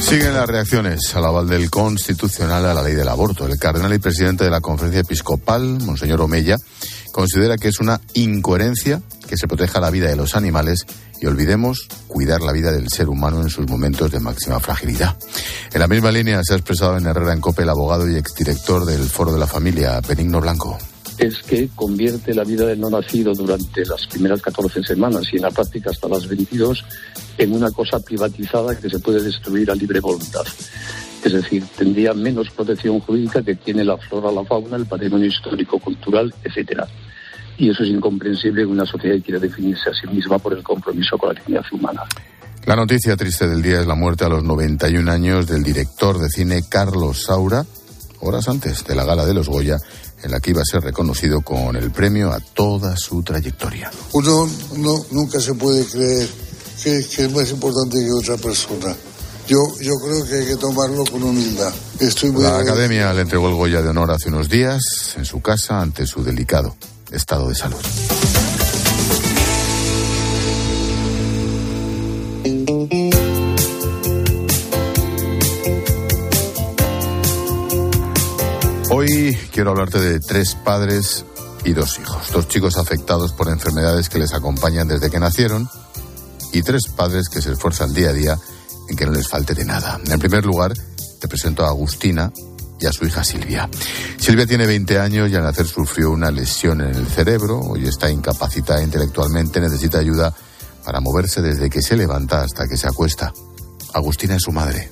Siguen 0.00 0.34
las 0.34 0.46
reacciones 0.46 1.16
al 1.16 1.24
aval 1.24 1.48
del 1.48 1.68
Constitucional 1.68 2.64
a 2.64 2.74
la 2.74 2.82
ley 2.82 2.94
del 2.94 3.08
aborto. 3.08 3.44
El 3.44 3.58
cardenal 3.58 3.92
y 3.92 3.98
presidente 3.98 4.44
de 4.44 4.50
la 4.50 4.60
Conferencia 4.60 5.00
Episcopal, 5.00 5.80
Monseñor 5.80 6.20
Omeya, 6.20 6.58
considera 7.10 7.56
que 7.56 7.66
es 7.66 7.80
una 7.80 8.00
incoherencia 8.14 9.02
que 9.26 9.36
se 9.36 9.48
proteja 9.48 9.80
la 9.80 9.90
vida 9.90 10.08
de 10.08 10.16
los 10.16 10.36
animales 10.36 10.86
y 11.20 11.26
olvidemos 11.26 11.88
cuidar 12.06 12.40
la 12.42 12.52
vida 12.52 12.72
del 12.72 12.88
ser 12.88 13.08
humano 13.08 13.42
en 13.42 13.50
sus 13.50 13.68
momentos 13.68 14.10
de 14.10 14.20
máxima 14.20 14.60
fragilidad. 14.60 15.16
En 15.72 15.80
la 15.80 15.88
misma 15.88 16.12
línea 16.12 16.40
se 16.42 16.54
ha 16.54 16.56
expresado 16.56 16.96
en 16.96 17.06
Herrera 17.06 17.32
en 17.32 17.40
Cope 17.40 17.62
el 17.62 17.68
abogado 17.68 18.08
y 18.10 18.16
exdirector 18.16 18.84
del 18.84 19.04
Foro 19.08 19.32
de 19.32 19.38
la 19.38 19.46
Familia, 19.46 20.00
Benigno 20.06 20.40
Blanco. 20.40 20.78
es 21.18 21.42
que 21.42 21.68
convierte 21.74 22.34
la 22.34 22.44
vida 22.44 22.66
del 22.66 22.80
no 22.80 22.90
nacido 22.90 23.32
durante 23.32 23.84
las 23.86 24.06
primeras 24.06 24.42
14 24.42 24.82
semanas 24.82 25.22
y 25.32 25.36
en 25.36 25.42
la 25.42 25.50
práctica 25.50 25.90
hasta 25.90 26.08
las 26.08 26.28
22 26.28 26.84
en 27.38 27.52
una 27.52 27.70
cosa 27.70 28.00
privatizada 28.00 28.78
que 28.78 28.90
se 28.90 28.98
puede 28.98 29.22
destruir 29.22 29.70
a 29.70 29.74
libre 29.74 30.00
voluntad. 30.00 30.44
Es 31.24 31.32
decir, 31.32 31.64
tendría 31.76 32.12
menos 32.14 32.50
protección 32.50 33.00
jurídica 33.00 33.42
que 33.42 33.56
tiene 33.56 33.84
la 33.84 33.96
flora, 33.96 34.30
la 34.30 34.44
fauna, 34.44 34.76
el 34.76 34.86
patrimonio 34.86 35.26
histórico, 35.26 35.78
cultural, 35.78 36.32
etcétera. 36.44 36.86
Y 37.58 37.70
eso 37.70 37.82
es 37.82 37.90
incomprensible 37.90 38.62
en 38.62 38.68
una 38.68 38.84
sociedad 38.84 39.16
que 39.16 39.22
quiere 39.22 39.40
definirse 39.40 39.90
a 39.90 39.94
sí 39.94 40.06
misma 40.12 40.38
por 40.38 40.52
el 40.52 40.62
compromiso 40.62 41.16
con 41.16 41.34
la 41.34 41.40
dignidad 41.40 41.64
humana. 41.72 42.02
La 42.66 42.74
noticia 42.74 43.16
triste 43.16 43.46
del 43.46 43.62
día 43.62 43.80
es 43.80 43.86
la 43.86 43.94
muerte 43.94 44.24
a 44.24 44.28
los 44.28 44.42
91 44.42 45.10
años 45.10 45.46
del 45.46 45.62
director 45.62 46.18
de 46.18 46.28
cine 46.28 46.64
Carlos 46.68 47.22
Saura, 47.22 47.64
horas 48.20 48.48
antes 48.48 48.84
de 48.84 48.96
la 48.96 49.04
gala 49.04 49.24
de 49.24 49.34
los 49.34 49.48
Goya, 49.48 49.78
en 50.22 50.30
la 50.32 50.40
que 50.40 50.50
iba 50.50 50.62
a 50.62 50.64
ser 50.64 50.82
reconocido 50.82 51.42
con 51.42 51.76
el 51.76 51.92
premio 51.92 52.32
a 52.32 52.40
toda 52.40 52.96
su 52.96 53.22
trayectoria. 53.22 53.90
Uno 54.12 54.48
no, 54.78 54.96
nunca 55.12 55.38
se 55.38 55.54
puede 55.54 55.86
creer 55.86 56.28
que, 56.82 57.06
que 57.14 57.24
es 57.24 57.32
más 57.32 57.50
importante 57.52 57.98
que 58.04 58.12
otra 58.12 58.36
persona. 58.36 58.96
Yo, 59.46 59.58
yo 59.80 59.92
creo 60.04 60.26
que 60.26 60.34
hay 60.34 60.46
que 60.46 60.56
tomarlo 60.56 61.04
con 61.04 61.22
humildad. 61.22 61.72
Estoy 62.00 62.32
muy 62.32 62.42
La 62.42 62.58
Academia 62.58 63.14
le 63.14 63.22
entregó 63.22 63.48
el 63.48 63.54
Goya 63.54 63.80
de 63.80 63.90
Honor 63.90 64.10
hace 64.10 64.28
unos 64.28 64.48
días 64.48 65.14
en 65.16 65.24
su 65.24 65.40
casa 65.40 65.80
ante 65.80 66.04
su 66.04 66.24
delicado 66.24 66.74
estado 67.16 67.48
de 67.48 67.54
salud. 67.54 67.76
Hoy 78.90 79.36
quiero 79.52 79.70
hablarte 79.70 79.98
de 79.98 80.20
tres 80.20 80.54
padres 80.54 81.24
y 81.64 81.72
dos 81.72 81.98
hijos, 81.98 82.30
dos 82.32 82.48
chicos 82.48 82.76
afectados 82.76 83.32
por 83.32 83.48
enfermedades 83.48 84.08
que 84.08 84.18
les 84.18 84.32
acompañan 84.32 84.86
desde 84.86 85.10
que 85.10 85.18
nacieron 85.18 85.68
y 86.52 86.62
tres 86.62 86.88
padres 86.88 87.28
que 87.28 87.42
se 87.42 87.52
esfuerzan 87.52 87.92
día 87.92 88.10
a 88.10 88.12
día 88.12 88.38
en 88.88 88.96
que 88.96 89.06
no 89.06 89.12
les 89.12 89.28
falte 89.28 89.54
de 89.54 89.64
nada. 89.64 89.98
En 90.06 90.18
primer 90.18 90.44
lugar, 90.44 90.72
te 91.20 91.28
presento 91.28 91.64
a 91.64 91.68
Agustina 91.68 92.32
y 92.78 92.86
a 92.86 92.92
su 92.92 93.06
hija 93.06 93.24
Silvia. 93.24 93.68
Silvia 94.18 94.46
tiene 94.46 94.66
20 94.66 94.98
años 94.98 95.30
y 95.30 95.34
al 95.34 95.42
nacer 95.42 95.66
sufrió 95.66 96.10
una 96.10 96.30
lesión 96.30 96.80
en 96.80 96.94
el 96.94 97.06
cerebro, 97.06 97.60
hoy 97.60 97.86
está 97.86 98.10
incapacitada 98.10 98.82
intelectualmente, 98.82 99.60
necesita 99.60 99.98
ayuda 99.98 100.34
para 100.84 101.00
moverse 101.00 101.42
desde 101.42 101.68
que 101.68 101.82
se 101.82 101.96
levanta 101.96 102.42
hasta 102.42 102.68
que 102.68 102.76
se 102.76 102.86
acuesta. 102.86 103.32
Agustina 103.92 104.36
es 104.36 104.42
su 104.42 104.52
madre. 104.52 104.90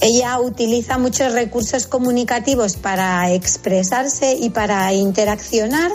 Ella 0.00 0.40
utiliza 0.40 0.98
muchos 0.98 1.32
recursos 1.32 1.86
comunicativos 1.86 2.74
para 2.74 3.30
expresarse 3.32 4.34
y 4.34 4.50
para 4.50 4.92
interaccionar, 4.92 5.92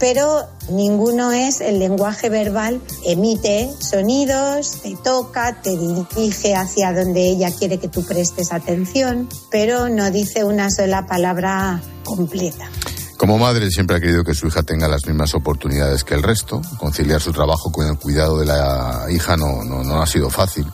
pero 0.00 0.48
ninguno 0.70 1.32
es 1.32 1.60
el 1.60 1.78
lenguaje 1.78 2.28
verbal. 2.28 2.80
Emite 3.04 3.70
sonidos, 3.80 4.82
te 4.82 4.96
toca, 4.96 5.60
te 5.62 5.70
dirige 5.70 6.54
hacia 6.54 6.92
donde 6.92 7.28
ella 7.28 7.50
quiere 7.56 7.78
que 7.78 7.88
tú 7.88 8.04
prestes 8.04 8.52
atención, 8.52 9.28
pero 9.50 9.88
no 9.88 10.10
dice 10.10 10.44
una 10.44 10.70
sola 10.70 11.06
palabra 11.06 11.80
completa. 12.04 12.68
Como 13.16 13.38
madre 13.38 13.70
siempre 13.70 13.96
ha 13.96 14.00
querido 14.00 14.24
que 14.24 14.34
su 14.34 14.48
hija 14.48 14.62
tenga 14.62 14.88
las 14.88 15.06
mismas 15.06 15.34
oportunidades 15.34 16.04
que 16.04 16.14
el 16.14 16.22
resto. 16.22 16.60
Conciliar 16.78 17.20
su 17.20 17.32
trabajo 17.32 17.70
con 17.70 17.86
el 17.86 17.96
cuidado 17.96 18.38
de 18.38 18.46
la 18.46 19.06
hija 19.10 19.36
no, 19.36 19.64
no, 19.64 19.82
no 19.82 20.02
ha 20.02 20.06
sido 20.06 20.28
fácil. 20.30 20.66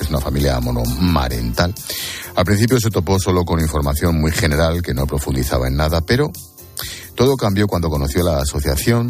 Es 0.00 0.10
una 0.10 0.20
familia 0.20 0.60
monomarental. 0.60 1.74
Al 2.34 2.44
principio 2.44 2.78
se 2.80 2.90
topó 2.90 3.18
solo 3.18 3.44
con 3.44 3.60
información 3.60 4.20
muy 4.20 4.30
general 4.30 4.82
que 4.82 4.92
no 4.92 5.06
profundizaba 5.06 5.68
en 5.68 5.76
nada, 5.76 6.02
pero 6.02 6.30
todo 7.16 7.36
cambió 7.36 7.66
cuando 7.66 7.88
conoció 7.88 8.22
la 8.22 8.40
Asociación 8.40 9.08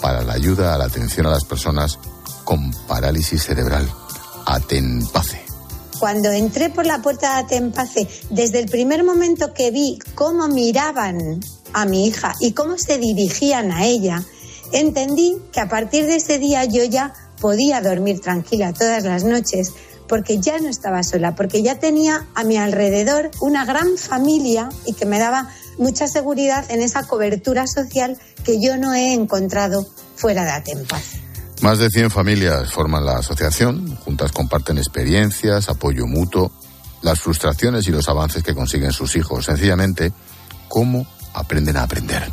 para 0.00 0.22
la 0.22 0.34
Ayuda 0.34 0.74
a 0.74 0.78
la 0.78 0.84
Atención 0.84 1.26
a 1.26 1.30
las 1.30 1.44
Personas 1.44 1.98
con 2.44 2.70
Parálisis 2.86 3.42
Cerebral, 3.42 3.86
ATENPACE. 4.46 5.44
Cuando 5.98 6.30
entré 6.30 6.70
por 6.70 6.86
la 6.86 7.02
puerta 7.02 7.34
de 7.34 7.40
Atempace, 7.42 8.08
desde 8.30 8.60
el 8.60 8.68
primer 8.68 9.02
momento 9.02 9.52
que 9.52 9.72
vi 9.72 9.98
cómo 10.14 10.46
miraban 10.46 11.40
a 11.72 11.84
mi 11.84 12.06
hija 12.06 12.34
y 12.40 12.52
cómo 12.52 12.78
se 12.78 12.98
dirigían 12.98 13.72
a 13.72 13.84
ella, 13.84 14.22
entendí 14.72 15.36
que 15.52 15.60
a 15.60 15.68
partir 15.68 16.06
de 16.06 16.16
ese 16.16 16.38
día 16.38 16.64
yo 16.64 16.84
ya 16.84 17.12
podía 17.40 17.80
dormir 17.80 18.20
tranquila 18.20 18.72
todas 18.72 19.02
las 19.02 19.24
noches 19.24 19.72
porque 20.06 20.38
ya 20.38 20.58
no 20.60 20.68
estaba 20.68 21.02
sola, 21.02 21.34
porque 21.34 21.62
ya 21.62 21.80
tenía 21.80 22.28
a 22.34 22.44
mi 22.44 22.56
alrededor 22.56 23.30
una 23.40 23.64
gran 23.64 23.98
familia 23.98 24.68
y 24.86 24.94
que 24.94 25.04
me 25.04 25.18
daba 25.18 25.50
mucha 25.78 26.08
seguridad 26.08 26.70
en 26.70 26.82
esa 26.82 27.04
cobertura 27.04 27.66
social 27.66 28.18
que 28.44 28.60
yo 28.60 28.76
no 28.76 28.94
he 28.94 29.14
encontrado 29.14 29.86
fuera 30.16 30.44
de 30.44 30.50
Atempace. 30.50 31.20
Más 31.62 31.78
de 31.78 31.90
100 31.90 32.10
familias 32.10 32.72
forman 32.72 33.04
la 33.04 33.18
asociación, 33.18 33.96
juntas 33.96 34.30
comparten 34.30 34.78
experiencias, 34.78 35.68
apoyo 35.68 36.06
mutuo, 36.06 36.52
las 37.02 37.20
frustraciones 37.20 37.86
y 37.88 37.90
los 37.90 38.08
avances 38.08 38.42
que 38.42 38.54
consiguen 38.54 38.92
sus 38.92 39.16
hijos, 39.16 39.46
sencillamente 39.46 40.12
cómo 40.68 41.06
aprenden 41.34 41.76
a 41.76 41.82
aprender. 41.82 42.30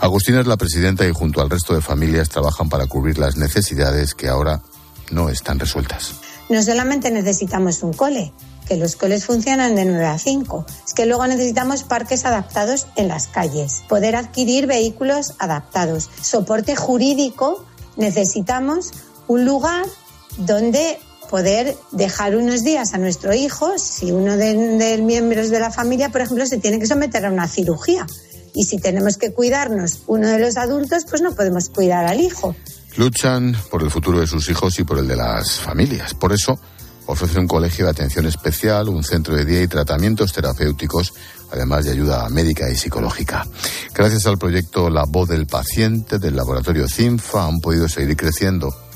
Agustina 0.00 0.40
es 0.40 0.46
la 0.46 0.56
presidenta 0.56 1.06
y 1.06 1.12
junto 1.12 1.40
al 1.40 1.50
resto 1.50 1.74
de 1.74 1.80
familias 1.80 2.28
trabajan 2.28 2.68
para 2.68 2.86
cubrir 2.86 3.18
las 3.18 3.36
necesidades 3.36 4.14
que 4.14 4.28
ahora 4.28 4.62
no 5.10 5.28
están 5.28 5.58
resueltas. 5.58 6.14
No 6.48 6.62
solamente 6.62 7.10
necesitamos 7.10 7.82
un 7.82 7.92
cole, 7.92 8.32
que 8.70 8.76
los 8.76 8.94
coles 8.94 9.24
funcionan 9.24 9.74
de 9.74 9.84
9 9.84 10.06
a 10.06 10.16
5. 10.16 10.64
Es 10.86 10.94
que 10.94 11.04
luego 11.04 11.26
necesitamos 11.26 11.82
parques 11.82 12.24
adaptados 12.24 12.86
en 12.94 13.08
las 13.08 13.26
calles, 13.26 13.82
poder 13.88 14.14
adquirir 14.14 14.68
vehículos 14.68 15.32
adaptados, 15.40 16.08
soporte 16.22 16.76
jurídico, 16.76 17.66
necesitamos 17.96 18.92
un 19.26 19.44
lugar 19.44 19.86
donde 20.36 21.00
poder 21.28 21.76
dejar 21.90 22.36
unos 22.36 22.62
días 22.62 22.94
a 22.94 22.98
nuestro 22.98 23.34
hijo 23.34 23.76
si 23.76 24.12
uno 24.12 24.36
de, 24.36 24.54
de 24.54 24.98
miembros 24.98 25.50
de 25.50 25.58
la 25.58 25.72
familia, 25.72 26.10
por 26.10 26.20
ejemplo, 26.20 26.46
se 26.46 26.58
tiene 26.58 26.78
que 26.78 26.86
someter 26.86 27.26
a 27.26 27.32
una 27.32 27.48
cirugía. 27.48 28.06
Y 28.54 28.66
si 28.66 28.78
tenemos 28.78 29.16
que 29.16 29.32
cuidarnos 29.32 30.02
uno 30.06 30.28
de 30.28 30.38
los 30.38 30.56
adultos, 30.56 31.06
pues 31.10 31.22
no 31.22 31.34
podemos 31.34 31.70
cuidar 31.70 32.06
al 32.06 32.20
hijo. 32.20 32.54
Luchan 32.96 33.56
por 33.68 33.82
el 33.82 33.90
futuro 33.90 34.20
de 34.20 34.28
sus 34.28 34.48
hijos 34.48 34.78
y 34.78 34.84
por 34.84 34.98
el 34.98 35.08
de 35.08 35.16
las 35.16 35.58
familias. 35.58 36.14
Por 36.14 36.32
eso 36.32 36.60
ofrecen 37.10 37.40
un 37.40 37.48
colegio 37.48 37.84
de 37.84 37.90
atención 37.90 38.26
especial, 38.26 38.88
un 38.88 39.02
centro 39.02 39.34
de 39.34 39.44
día 39.44 39.62
y 39.62 39.68
tratamientos 39.68 40.32
terapéuticos, 40.32 41.12
además 41.52 41.84
de 41.84 41.92
ayuda 41.92 42.28
médica 42.28 42.70
y 42.70 42.76
psicológica. 42.76 43.46
Gracias 43.92 44.26
al 44.26 44.38
proyecto 44.38 44.88
La 44.90 45.04
Voz 45.04 45.28
del 45.28 45.46
Paciente 45.46 46.18
del 46.18 46.36
laboratorio 46.36 46.88
CINFA 46.88 47.46
han 47.46 47.60
podido 47.60 47.88
seguir 47.88 48.16
creciendo. 48.16 48.89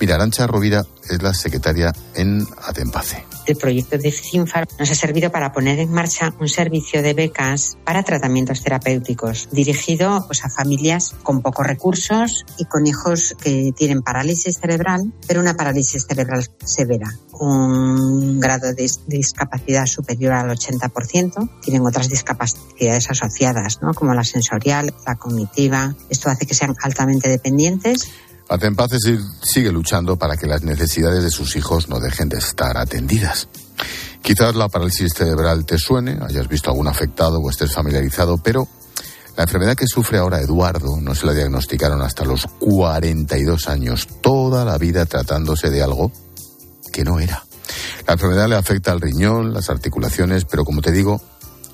Mira, 0.00 0.14
Arancha 0.14 0.46
Rovira 0.46 0.86
es 1.10 1.22
la 1.22 1.34
secretaria 1.34 1.92
en 2.14 2.46
Atempace. 2.62 3.26
El 3.46 3.56
proyecto 3.56 3.98
de 3.98 4.10
CINFA 4.12 4.64
nos 4.78 4.90
ha 4.90 4.94
servido 4.94 5.30
para 5.30 5.52
poner 5.52 5.78
en 5.78 5.92
marcha 5.92 6.32
un 6.40 6.48
servicio 6.48 7.02
de 7.02 7.12
becas 7.14 7.76
para 7.84 8.02
tratamientos 8.02 8.62
terapéuticos 8.62 9.48
dirigido 9.50 10.24
pues, 10.26 10.44
a 10.44 10.48
familias 10.48 11.14
con 11.22 11.42
pocos 11.42 11.66
recursos 11.66 12.46
y 12.58 12.64
con 12.64 12.86
hijos 12.86 13.34
que 13.42 13.72
tienen 13.76 14.02
parálisis 14.02 14.58
cerebral, 14.58 15.12
pero 15.26 15.40
una 15.40 15.54
parálisis 15.54 16.06
cerebral 16.06 16.46
severa, 16.64 17.10
un 17.32 18.40
grado 18.40 18.72
de 18.72 18.90
discapacidad 19.06 19.86
superior 19.86 20.32
al 20.32 20.50
80%. 20.50 21.60
Tienen 21.60 21.84
otras 21.84 22.08
discapacidades 22.08 23.10
asociadas, 23.10 23.82
¿no? 23.82 23.92
como 23.92 24.14
la 24.14 24.24
sensorial, 24.24 24.94
la 25.06 25.16
cognitiva. 25.16 25.94
Esto 26.08 26.30
hace 26.30 26.46
que 26.46 26.54
sean 26.54 26.74
altamente 26.82 27.28
dependientes 27.28 28.10
Atempace 28.50 28.98
sigue 29.42 29.70
luchando 29.70 30.16
para 30.16 30.36
que 30.36 30.48
las 30.48 30.62
necesidades 30.62 31.22
de 31.22 31.30
sus 31.30 31.54
hijos 31.54 31.88
no 31.88 32.00
dejen 32.00 32.28
de 32.28 32.38
estar 32.38 32.76
atendidas. 32.76 33.46
Quizás 34.22 34.56
la 34.56 34.68
parálisis 34.68 35.12
cerebral 35.14 35.64
te 35.64 35.78
suene, 35.78 36.18
hayas 36.20 36.48
visto 36.48 36.68
algún 36.68 36.88
afectado 36.88 37.38
o 37.38 37.48
estés 37.48 37.72
familiarizado, 37.72 38.38
pero 38.38 38.66
la 39.36 39.44
enfermedad 39.44 39.76
que 39.76 39.86
sufre 39.86 40.18
ahora 40.18 40.40
Eduardo 40.40 41.00
no 41.00 41.14
se 41.14 41.26
la 41.26 41.32
diagnosticaron 41.32 42.02
hasta 42.02 42.24
los 42.24 42.48
42 42.58 43.68
años, 43.68 44.08
toda 44.20 44.64
la 44.64 44.78
vida 44.78 45.06
tratándose 45.06 45.70
de 45.70 45.84
algo 45.84 46.10
que 46.92 47.04
no 47.04 47.20
era. 47.20 47.44
La 48.08 48.14
enfermedad 48.14 48.48
le 48.48 48.56
afecta 48.56 48.90
al 48.90 49.00
riñón, 49.00 49.54
las 49.54 49.70
articulaciones, 49.70 50.44
pero 50.44 50.64
como 50.64 50.82
te 50.82 50.90
digo, 50.90 51.22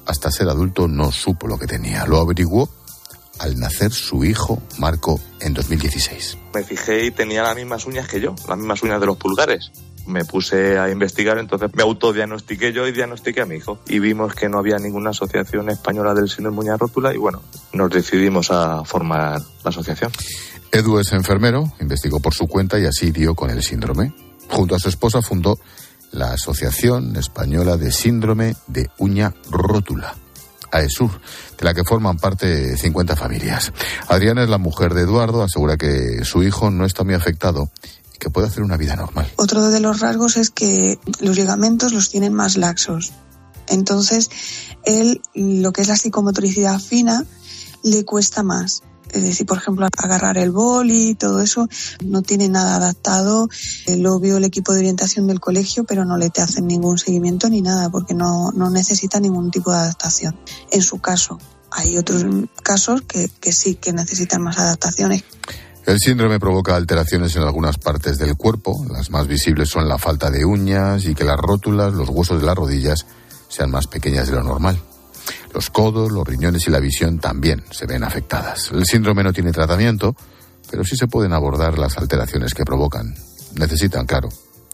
hasta 0.04 0.30
ser 0.30 0.50
adulto 0.50 0.88
no 0.88 1.10
supo 1.10 1.48
lo 1.48 1.58
que 1.58 1.66
tenía. 1.66 2.04
Lo 2.04 2.20
averiguó 2.20 2.68
al 3.38 3.58
nacer 3.58 3.92
su 3.92 4.24
hijo 4.24 4.62
Marco 4.78 5.20
en 5.40 5.54
2016. 5.54 6.38
Me 6.54 6.64
fijé 6.64 7.04
y 7.04 7.10
tenía 7.10 7.42
las 7.42 7.56
mismas 7.56 7.86
uñas 7.86 8.08
que 8.08 8.20
yo, 8.20 8.34
las 8.48 8.58
mismas 8.58 8.82
uñas 8.82 9.00
de 9.00 9.06
los 9.06 9.16
pulgares. 9.16 9.70
Me 10.06 10.24
puse 10.24 10.78
a 10.78 10.88
investigar, 10.90 11.38
entonces 11.38 11.70
me 11.74 11.82
autodiagnostiqué 11.82 12.72
yo 12.72 12.86
y 12.86 12.92
diagnostiqué 12.92 13.40
a 13.40 13.46
mi 13.46 13.56
hijo. 13.56 13.80
Y 13.88 13.98
vimos 13.98 14.34
que 14.34 14.48
no 14.48 14.58
había 14.58 14.78
ninguna 14.78 15.10
asociación 15.10 15.68
española 15.68 16.14
del 16.14 16.28
síndrome 16.28 16.60
uña 16.60 16.76
rótula 16.76 17.12
y 17.12 17.16
bueno, 17.16 17.42
nos 17.72 17.90
decidimos 17.90 18.50
a 18.50 18.84
formar 18.84 19.40
la 19.64 19.70
asociación. 19.70 20.12
Edu 20.70 20.98
es 20.98 21.12
enfermero, 21.12 21.72
investigó 21.80 22.20
por 22.20 22.34
su 22.34 22.46
cuenta 22.46 22.78
y 22.78 22.86
así 22.86 23.10
dio 23.10 23.34
con 23.34 23.50
el 23.50 23.62
síndrome. 23.62 24.14
Junto 24.48 24.76
a 24.76 24.78
su 24.78 24.88
esposa 24.88 25.22
fundó 25.22 25.58
la 26.12 26.32
Asociación 26.32 27.16
Española 27.16 27.76
de 27.76 27.90
Síndrome 27.90 28.54
de 28.68 28.88
Uña 28.98 29.34
Rótula 29.50 30.14
AESUR, 30.70 31.10
de 31.58 31.64
la 31.64 31.74
que 31.74 31.84
forman 31.84 32.18
parte 32.18 32.76
50 32.76 33.16
familias. 33.16 33.72
Adriana 34.08 34.42
es 34.42 34.50
la 34.50 34.58
mujer 34.58 34.94
de 34.94 35.02
Eduardo, 35.02 35.42
asegura 35.42 35.76
que 35.76 36.24
su 36.24 36.42
hijo 36.42 36.70
no 36.70 36.84
está 36.84 37.04
muy 37.04 37.14
afectado 37.14 37.70
y 38.14 38.18
que 38.18 38.30
puede 38.30 38.48
hacer 38.48 38.62
una 38.62 38.76
vida 38.76 38.96
normal. 38.96 39.30
Otro 39.36 39.68
de 39.68 39.80
los 39.80 40.00
rasgos 40.00 40.36
es 40.36 40.50
que 40.50 40.98
los 41.20 41.36
ligamentos 41.36 41.92
los 41.92 42.10
tienen 42.10 42.32
más 42.32 42.56
laxos. 42.56 43.12
Entonces, 43.68 44.30
él, 44.84 45.22
lo 45.34 45.72
que 45.72 45.82
es 45.82 45.88
la 45.88 45.96
psicomotricidad 45.96 46.78
fina, 46.78 47.24
le 47.82 48.04
cuesta 48.04 48.42
más. 48.42 48.82
Es 49.12 49.22
decir, 49.22 49.46
por 49.46 49.58
ejemplo, 49.58 49.86
agarrar 49.96 50.36
el 50.38 50.50
boli 50.50 51.14
todo 51.14 51.40
eso 51.40 51.68
no 52.04 52.22
tiene 52.22 52.48
nada 52.48 52.76
adaptado. 52.76 53.48
Eh, 53.86 53.96
lo 53.96 54.18
vio 54.20 54.36
el 54.36 54.44
equipo 54.44 54.72
de 54.72 54.80
orientación 54.80 55.26
del 55.26 55.40
colegio, 55.40 55.84
pero 55.84 56.04
no 56.04 56.16
le 56.16 56.30
te 56.30 56.42
hacen 56.42 56.66
ningún 56.66 56.98
seguimiento 56.98 57.48
ni 57.48 57.62
nada 57.62 57.90
porque 57.90 58.14
no, 58.14 58.50
no 58.52 58.70
necesita 58.70 59.20
ningún 59.20 59.50
tipo 59.50 59.70
de 59.70 59.78
adaptación. 59.78 60.36
En 60.70 60.82
su 60.82 60.98
caso, 60.98 61.38
hay 61.70 61.96
otros 61.96 62.24
casos 62.62 63.02
que, 63.02 63.30
que 63.40 63.52
sí 63.52 63.74
que 63.76 63.92
necesitan 63.92 64.42
más 64.42 64.58
adaptaciones. 64.58 65.24
El 65.86 66.00
síndrome 66.00 66.40
provoca 66.40 66.74
alteraciones 66.74 67.36
en 67.36 67.42
algunas 67.42 67.78
partes 67.78 68.18
del 68.18 68.36
cuerpo. 68.36 68.84
Las 68.90 69.10
más 69.10 69.28
visibles 69.28 69.68
son 69.68 69.88
la 69.88 69.98
falta 69.98 70.30
de 70.30 70.44
uñas 70.44 71.04
y 71.04 71.14
que 71.14 71.22
las 71.22 71.36
rótulas, 71.36 71.92
los 71.92 72.08
huesos 72.08 72.40
de 72.40 72.46
las 72.46 72.56
rodillas 72.56 73.06
sean 73.48 73.70
más 73.70 73.86
pequeñas 73.86 74.26
de 74.26 74.34
lo 74.34 74.42
normal. 74.42 74.80
Los 75.52 75.70
codos, 75.70 76.12
los 76.12 76.26
riñones 76.26 76.66
y 76.66 76.70
la 76.70 76.80
visión 76.80 77.18
también 77.18 77.64
se 77.70 77.86
ven 77.86 78.04
afectadas. 78.04 78.70
El 78.72 78.84
síndrome 78.84 79.22
no 79.22 79.32
tiene 79.32 79.52
tratamiento, 79.52 80.14
pero 80.70 80.84
sí 80.84 80.96
se 80.96 81.08
pueden 81.08 81.32
abordar 81.32 81.78
las 81.78 81.96
alteraciones 81.98 82.54
que 82.54 82.64
provocan. 82.64 83.14
Necesitan, 83.54 84.06
claro, 84.06 84.28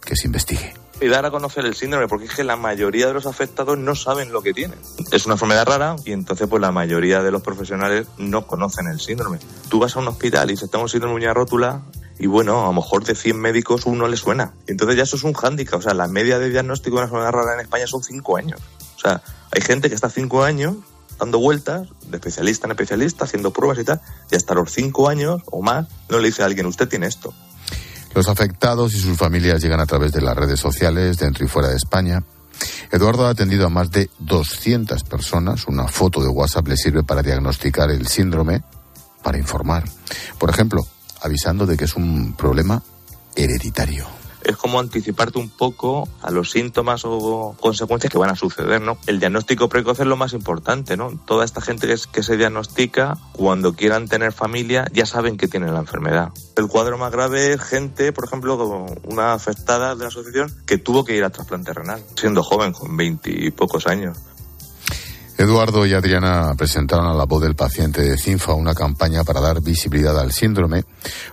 que 0.05 0.17
se 0.17 0.27
investigue. 0.27 0.75
Y 1.01 1.09
dar 1.09 1.27
a 1.27 1.31
conocer 1.31 1.65
el 1.67 1.75
síndrome, 1.75 2.07
porque 2.07 2.27
es 2.27 2.35
que 2.35 2.45
la 2.45 2.57
mayoría 2.57 3.09
de 3.09 3.15
los 3.15 3.27
afectados 3.27 3.77
no 3.77 3.95
saben 3.97 4.33
lo 4.33 4.41
que 4.43 4.53
tienen. 4.53 4.79
Es 5.11 5.27
una 5.27 5.35
enfermedad 5.35 5.67
rara 5.67 5.97
y 6.05 6.13
entonces 6.13 6.47
pues 6.49 6.61
la 6.61 6.71
mayoría 6.71 7.23
de 7.23 7.33
los 7.33 7.43
profesionales 7.43 8.07
no 8.19 8.47
conocen 8.47 8.87
el 8.87 9.01
síndrome. 9.01 9.39
Tú 9.69 9.81
vas 9.81 9.97
a 9.97 9.99
un 9.99 10.09
hospital 10.09 10.49
y 10.49 10.53
dices, 10.53 10.71
tengo 10.71 10.87
síndrome 10.87 11.15
de 11.15 11.27
uña 11.27 11.35
rótula, 11.35 11.83
y 12.23 12.27
bueno, 12.29 12.63
a 12.63 12.67
lo 12.67 12.73
mejor 12.73 13.05
de 13.05 13.17
100 13.17 13.37
médicos 13.37 13.85
uno 13.85 14.07
le 14.07 14.17
suena. 14.17 14.55
Entonces 14.69 14.97
ya 14.97 15.03
eso 15.03 15.17
es 15.17 15.25
un 15.25 15.33
hándicap. 15.33 15.81
O 15.81 15.83
sea, 15.83 15.93
la 15.93 16.07
media 16.07 16.39
de 16.39 16.51
diagnóstico 16.51 16.95
de 16.95 17.03
una 17.03 17.07
enfermedad 17.07 17.33
rara 17.33 17.55
en 17.55 17.61
España 17.61 17.87
son 17.89 18.05
5 18.05 18.37
años. 18.37 18.61
Sea, 19.03 19.23
hay 19.51 19.61
gente 19.63 19.89
que 19.89 19.95
está 19.95 20.09
5 20.09 20.45
años 20.45 20.77
dando 21.19 21.39
vueltas, 21.39 21.89
de 22.07 22.17
especialista 22.17 22.67
en 22.67 22.73
especialista, 22.73 23.25
haciendo 23.25 23.53
pruebas 23.53 23.79
y 23.79 23.85
tal, 23.85 24.01
y 24.31 24.37
hasta 24.37 24.55
los 24.55 24.73
5 24.73 25.09
años 25.09 25.43
o 25.47 25.63
más 25.63 25.87
no 26.09 26.19
le 26.19 26.29
dice 26.29 26.43
a 26.43 26.47
alguien, 26.47 26.67
usted 26.67 26.89
tiene 26.89 27.07
esto. 27.07 27.33
Los 28.15 28.29
afectados 28.29 28.95
y 28.95 29.01
sus 29.01 29.17
familias 29.17 29.63
llegan 29.63 29.81
a 29.81 29.87
través 29.87 30.13
de 30.13 30.21
las 30.21 30.37
redes 30.37 30.61
sociales 30.61 31.19
dentro 31.19 31.45
y 31.45 31.49
fuera 31.49 31.69
de 31.69 31.77
España. 31.77 32.23
Eduardo 32.91 33.27
ha 33.27 33.31
atendido 33.31 33.67
a 33.67 33.71
más 33.71 33.91
de 33.91 34.11
200 34.19 35.03
personas. 35.05 35.67
Una 35.67 35.89
foto 35.89 36.23
de 36.23 36.29
WhatsApp 36.29 36.69
le 36.69 36.77
sirve 36.77 37.03
para 37.03 37.23
diagnosticar 37.23 37.91
el 37.91 38.07
síndrome, 38.07 38.63
para 39.23 39.39
informar. 39.39 39.85
Por 40.39 40.51
ejemplo, 40.51 40.83
avisando 41.23 41.67
de 41.67 41.77
que 41.77 41.87
es 41.87 41.97
un 41.97 42.35
problema 42.35 42.83
hereditario 43.35 44.22
es 44.45 44.57
como 44.57 44.81
anticiparte 44.81 45.39
un 45.39 45.51
poco 45.51 46.09
a 46.21 46.31
los 46.31 46.51
síntomas 46.51 47.03
o 47.05 47.57
consecuencias 47.61 48.11
que 48.11 48.19
van 48.19 48.31
a 48.31 48.37
suceder, 48.37 48.81
¿no? 48.81 48.99
El 49.07 49.21
diagnóstico 49.21 49.69
precoz 49.69 50.01
es 50.01 50.07
lo 50.07 50.17
más 50.17 50.33
importante, 50.33 50.97
¿no? 50.97 51.19
Toda 51.27 51.45
esta 51.45 51.61
gente 51.61 51.87
que, 51.87 51.97
que 52.13 52.23
se 52.23 52.37
diagnostica, 52.37 53.19
cuando 53.33 53.75
quieran 53.75 54.09
tener 54.09 54.33
familia, 54.33 54.87
ya 54.93 55.07
saben 55.07 55.37
que 55.37 55.49
tienen 55.49 55.75
la 55.75 55.81
enfermedad. 55.81 56.31
El 56.57 56.69
cuadro 56.69 56.99
más 56.99 57.13
grave 57.13 57.53
es 57.53 57.61
gente, 57.61 58.13
por 58.13 58.25
ejemplo, 58.25 58.87
una 59.05 59.33
afectada 59.33 59.95
de 59.95 60.03
la 60.03 60.09
asociación 60.09 60.53
que 60.67 60.79
tuvo 60.79 61.05
que 61.05 61.17
ir 61.17 61.25
a 61.25 61.31
trasplante 61.31 61.73
renal, 61.73 62.03
siendo 62.17 62.43
joven, 62.43 62.73
con 62.73 62.97
veintipocos 62.97 63.87
años. 63.87 64.19
Eduardo 65.39 65.87
y 65.87 65.95
Adriana 65.95 66.55
presentaron 66.57 67.07
a 67.07 67.15
la 67.15 67.25
voz 67.25 67.43
del 67.43 67.55
paciente 67.55 68.03
de 68.03 68.17
CINFA 68.17 68.55
una 68.55 68.75
campaña 68.75 69.25
para 69.25 69.41
dar 69.41 69.61
visibilidad 69.61 70.19
al 70.19 70.33
síndrome. 70.33 70.85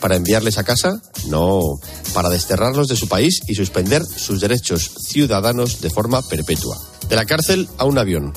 ¿Para 0.00 0.16
enviarles 0.16 0.58
a 0.58 0.64
casa? 0.64 1.00
No, 1.28 1.78
para 2.14 2.28
desterrarlos 2.28 2.88
de 2.88 2.96
su 2.96 3.08
país 3.08 3.40
y 3.46 3.54
suspender 3.54 4.04
sus 4.04 4.40
derechos 4.40 4.90
ciudadanos 5.06 5.80
de 5.80 5.90
forma 5.90 6.22
perpetua. 6.22 6.78
De 7.08 7.16
la 7.16 7.24
cárcel 7.24 7.68
a 7.78 7.84
un 7.84 7.98
avión. 7.98 8.32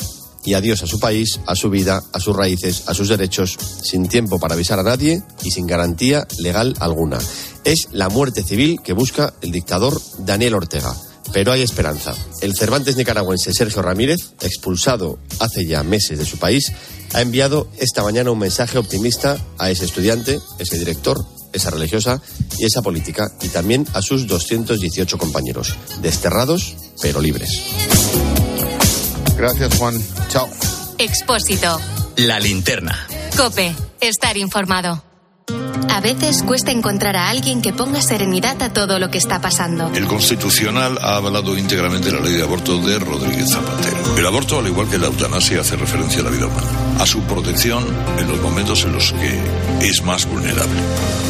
Y 0.45 0.54
adiós 0.54 0.82
a 0.84 0.88
su 0.88 1.00
país, 1.00 1.39
a 1.48 1.56
su 1.56 1.69
vida, 1.69 2.02
a 2.13 2.19
sus 2.19 2.36
raíces, 2.36 2.84
a 2.88 2.93
sus 2.93 3.10
derechos, 3.10 3.58
sin 3.84 4.08
tiempo 4.08 4.39
para 4.39 4.56
avisar 4.56 4.80
a 4.80 4.84
nadie 4.84 5.22
y 5.43 5.52
sin 5.52 5.67
garantía 5.67 6.26
legal 6.39 6.76
alguna. 6.80 7.19
Es 7.65 7.89
la 7.91 8.10
muerte 8.10 8.41
civil 8.41 8.80
que 8.82 8.93
busca 8.93 9.34
el 9.41 9.52
dictador 9.52 10.02
Daniel 10.19 10.56
Ortega 10.56 10.95
pero 11.34 11.52
hay 11.52 11.62
esperanza. 11.62 12.15
El 12.41 12.56
Cervantes 12.56 12.95
nicaragüense 12.95 13.54
Sergio 13.54 13.82
Ramírez, 13.82 14.34
expulsado 14.41 15.19
hace 15.39 15.65
ya 15.65 15.84
meses 15.84 16.17
de 16.17 16.26
su 16.26 16.38
país, 16.38 16.72
ha 17.13 17.22
enviado 17.22 17.67
esta 17.78 18.04
mañana 18.04 18.32
un 18.32 18.39
mensaje 18.39 18.78
optimista 18.78 19.38
a 19.58 19.69
ese 19.69 19.86
estudiante, 19.86 20.39
ese 20.60 20.78
director, 20.78 21.24
esa 21.53 21.69
religiosa 21.69 22.21
y 22.57 22.65
esa 22.65 22.81
política, 22.81 23.31
y 23.41 23.49
también 23.49 23.85
a 23.93 24.01
sus 24.01 24.27
218 24.27 25.17
compañeros, 25.17 25.75
desterrados 26.01 26.75
pero 27.01 27.21
libres. 27.21 27.63
Gracias, 29.38 29.77
Juan. 29.77 30.01
Chao. 30.29 30.49
Expósito. 30.97 31.79
La 32.17 32.39
linterna. 32.39 33.07
Cope. 33.38 33.73
Estar 34.01 34.35
informado. 34.35 35.03
A 35.89 36.01
veces 36.01 36.43
cuesta 36.43 36.71
encontrar 36.71 37.15
a 37.15 37.29
alguien 37.29 37.62
que 37.62 37.73
ponga 37.73 38.01
serenidad 38.01 38.62
a 38.62 38.71
todo 38.71 38.99
lo 38.99 39.09
que 39.09 39.17
está 39.17 39.41
pasando. 39.41 39.91
El 39.93 40.07
Constitucional 40.07 40.97
ha 41.01 41.15
avalado 41.15 41.57
íntegramente 41.57 42.12
la 42.12 42.19
ley 42.19 42.33
de 42.33 42.43
aborto 42.43 42.77
de 42.77 42.99
Rodríguez 42.99 43.49
Zapatero. 43.49 44.17
El 44.17 44.25
aborto, 44.25 44.59
al 44.59 44.67
igual 44.67 44.89
que 44.89 44.97
la 44.97 45.07
eutanasia, 45.07 45.62
hace 45.62 45.75
referencia 45.75 46.21
a 46.21 46.23
la 46.23 46.29
vida 46.29 46.45
humana, 46.45 46.67
a 46.99 47.05
su 47.05 47.21
protección 47.21 47.85
en 48.17 48.27
los 48.27 48.41
momentos 48.41 48.83
en 48.83 48.93
los 48.93 49.13
que 49.13 49.88
es 49.88 50.03
más 50.03 50.25
vulnerable. 50.25 50.79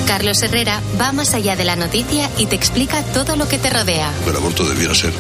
Carlos 0.07 0.41
Herrera 0.41 0.81
va 0.99 1.11
más 1.11 1.35
allá 1.35 1.55
de 1.55 1.63
la 1.63 1.75
noticia 1.75 2.29
y 2.37 2.47
te 2.47 2.55
explica 2.55 3.03
todo 3.03 3.35
lo 3.35 3.47
que 3.47 3.59
te 3.59 3.69
rodea. 3.69 4.11
El 4.27 4.35
aborto 4.35 4.65
debiera 4.65 4.95
ser 4.95 5.13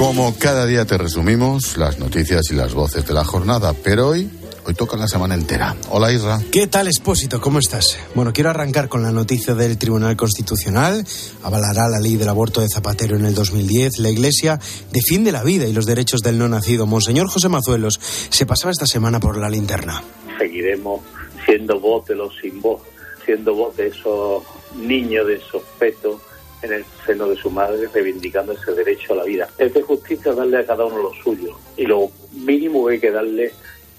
Como 0.00 0.34
cada 0.38 0.64
día 0.64 0.86
te 0.86 0.96
resumimos 0.96 1.76
las 1.76 1.98
noticias 1.98 2.50
y 2.50 2.54
las 2.54 2.72
voces 2.72 3.06
de 3.06 3.12
la 3.12 3.22
jornada, 3.22 3.74
pero 3.84 4.08
hoy 4.08 4.30
Hoy 4.64 4.72
toca 4.72 4.96
la 4.96 5.06
semana 5.06 5.34
entera. 5.34 5.76
Hola 5.90 6.10
Isra. 6.10 6.40
¿Qué 6.50 6.66
tal, 6.66 6.86
Expósito? 6.86 7.38
¿Cómo 7.38 7.58
estás? 7.58 7.98
Bueno, 8.14 8.32
quiero 8.32 8.48
arrancar 8.48 8.88
con 8.88 9.02
la 9.02 9.10
noticia 9.10 9.54
del 9.54 9.76
Tribunal 9.76 10.16
Constitucional. 10.16 11.04
Avalará 11.42 11.86
la 11.88 12.00
ley 12.00 12.16
del 12.16 12.30
aborto 12.30 12.62
de 12.62 12.68
Zapatero 12.68 13.16
en 13.16 13.26
el 13.26 13.34
2010. 13.34 13.98
La 13.98 14.08
Iglesia 14.08 14.58
defiende 14.90 15.32
la 15.32 15.42
vida 15.44 15.66
y 15.66 15.74
los 15.74 15.84
derechos 15.84 16.22
del 16.22 16.38
no 16.38 16.48
nacido. 16.48 16.86
Monseñor 16.86 17.28
José 17.28 17.50
Mazuelos 17.50 18.00
se 18.00 18.46
pasaba 18.46 18.70
esta 18.70 18.86
semana 18.86 19.20
por 19.20 19.36
la 19.36 19.50
linterna. 19.50 20.02
Seguiremos 20.38 21.02
siendo 21.44 21.78
voz 21.78 22.06
de 22.06 22.14
los 22.14 22.34
sin 22.40 22.62
voz, 22.62 22.80
siendo 23.26 23.54
voz 23.54 23.76
de 23.76 23.88
esos 23.88 24.44
niños, 24.76 25.26
de 25.26 25.34
esos 25.36 25.62
fetos 25.78 26.22
en 26.62 26.72
el 26.72 26.84
seno 27.06 27.28
de 27.28 27.36
su 27.36 27.50
madre, 27.50 27.88
reivindicando 27.92 28.52
ese 28.52 28.72
derecho 28.72 29.14
a 29.14 29.16
la 29.16 29.24
vida. 29.24 29.48
Es 29.58 29.72
de 29.72 29.82
justicia 29.82 30.32
darle 30.32 30.58
a 30.58 30.66
cada 30.66 30.84
uno 30.84 30.98
lo 30.98 31.12
suyo 31.22 31.56
y 31.76 31.86
lo 31.86 32.10
mínimo 32.32 32.86
que 32.86 32.94
hay 32.94 33.00
que 33.00 33.10
darle 33.10 33.52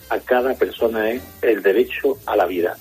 a 0.10 0.19
cada 0.19 0.54
persona 0.56 1.10
es 1.10 1.21
el 1.41 1.62
derecho 1.62 2.17
a 2.26 2.36
la 2.36 2.45
vida. 2.45 2.78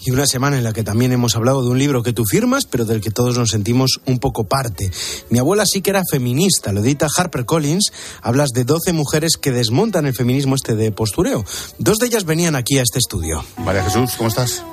Y 0.00 0.10
una 0.10 0.26
semana 0.26 0.56
en 0.56 0.64
la 0.64 0.72
que 0.72 0.84
también 0.84 1.12
hemos 1.12 1.36
hablado 1.36 1.62
de 1.62 1.68
un 1.68 1.78
libro 1.78 2.02
que 2.02 2.12
tú 2.12 2.24
firmas, 2.24 2.64
pero 2.64 2.84
del 2.84 3.00
que 3.00 3.10
todos 3.10 3.36
nos 3.36 3.50
sentimos 3.50 4.00
un 4.06 4.18
poco 4.18 4.44
parte. 4.44 4.90
Mi 5.28 5.38
abuela 5.38 5.64
sí 5.66 5.82
que 5.82 5.90
era 5.90 6.02
feminista, 6.08 6.72
lo 6.72 6.80
edita 6.80 7.08
Harper 7.14 7.44
Collins. 7.44 7.92
Hablas 8.22 8.50
de 8.50 8.64
12 8.64 8.92
mujeres 8.92 9.36
que 9.36 9.50
desmontan 9.50 10.06
el 10.06 10.14
feminismo 10.14 10.54
este 10.54 10.76
de 10.76 10.92
postureo. 10.92 11.44
Dos 11.78 11.98
de 11.98 12.06
ellas 12.06 12.24
venían 12.24 12.56
aquí 12.56 12.78
a 12.78 12.82
este 12.82 12.98
estudio. 12.98 13.44
María 13.58 13.84
Jesús, 13.84 14.14
¿cómo 14.16 14.28
estás? 14.28 14.64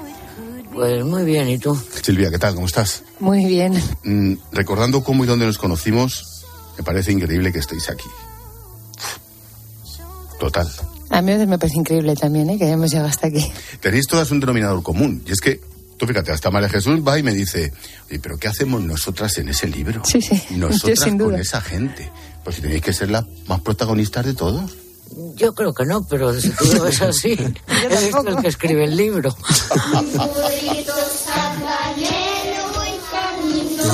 Pues 0.75 1.05
muy 1.05 1.23
bien, 1.23 1.47
¿y 1.47 1.57
tú? 1.57 1.73
Silvia, 2.03 2.29
¿qué 2.29 2.38
tal? 2.38 2.53
¿Cómo 2.53 2.67
estás? 2.67 3.03
Muy 3.21 3.45
bien. 3.45 3.81
Mm, 4.03 4.33
recordando 4.51 5.01
cómo 5.05 5.23
y 5.23 5.27
dónde 5.27 5.45
nos 5.45 5.57
conocimos, 5.57 6.43
me 6.77 6.83
parece 6.83 7.13
increíble 7.13 7.53
que 7.53 7.59
estéis 7.59 7.89
aquí. 7.89 8.09
Total. 10.38 10.69
A 11.09 11.21
mí 11.21 11.33
me 11.33 11.57
parece 11.57 11.77
increíble 11.79 12.13
también, 12.15 12.49
¿eh? 12.49 12.57
que 12.57 12.65
hayamos 12.65 12.91
llegado 12.91 13.07
hasta 13.07 13.27
aquí. 13.27 13.49
Tenéis 13.79 14.05
todas 14.05 14.29
un 14.31 14.41
denominador 14.41 14.83
común, 14.83 15.23
y 15.25 15.31
es 15.31 15.39
que, 15.39 15.61
tú 15.97 16.05
fíjate, 16.07 16.33
hasta 16.33 16.51
María 16.51 16.67
Jesús 16.67 16.99
va 17.07 17.17
y 17.17 17.23
me 17.23 17.33
dice, 17.33 17.71
oye, 18.09 18.19
pero 18.19 18.38
¿qué 18.38 18.49
hacemos 18.49 18.81
nosotras 18.81 19.38
en 19.38 19.47
ese 19.47 19.67
libro? 19.69 20.01
Sí, 20.03 20.21
sí, 20.21 20.41
Nosotras 20.51 20.99
yo 20.99 21.05
sin 21.05 21.17
duda. 21.17 21.31
con 21.31 21.39
esa 21.39 21.61
gente. 21.61 22.11
Pues 22.43 22.57
si 22.57 22.61
tenéis 22.61 22.81
que 22.81 22.91
ser 22.91 23.11
las 23.11 23.25
más 23.47 23.61
protagonistas 23.61 24.25
de 24.25 24.33
todos. 24.33 24.75
Yo 25.35 25.53
creo 25.53 25.73
que 25.73 25.85
no, 25.85 26.05
pero 26.07 26.33
si 26.39 26.49
tú 26.49 26.65
lo 26.73 26.83
ves 26.83 27.01
así, 27.01 27.31
eres 27.83 28.11
tú 28.11 28.27
el 28.27 28.37
que 28.41 28.47
escribe 28.47 28.85
el 28.85 28.95
libro. 28.95 29.35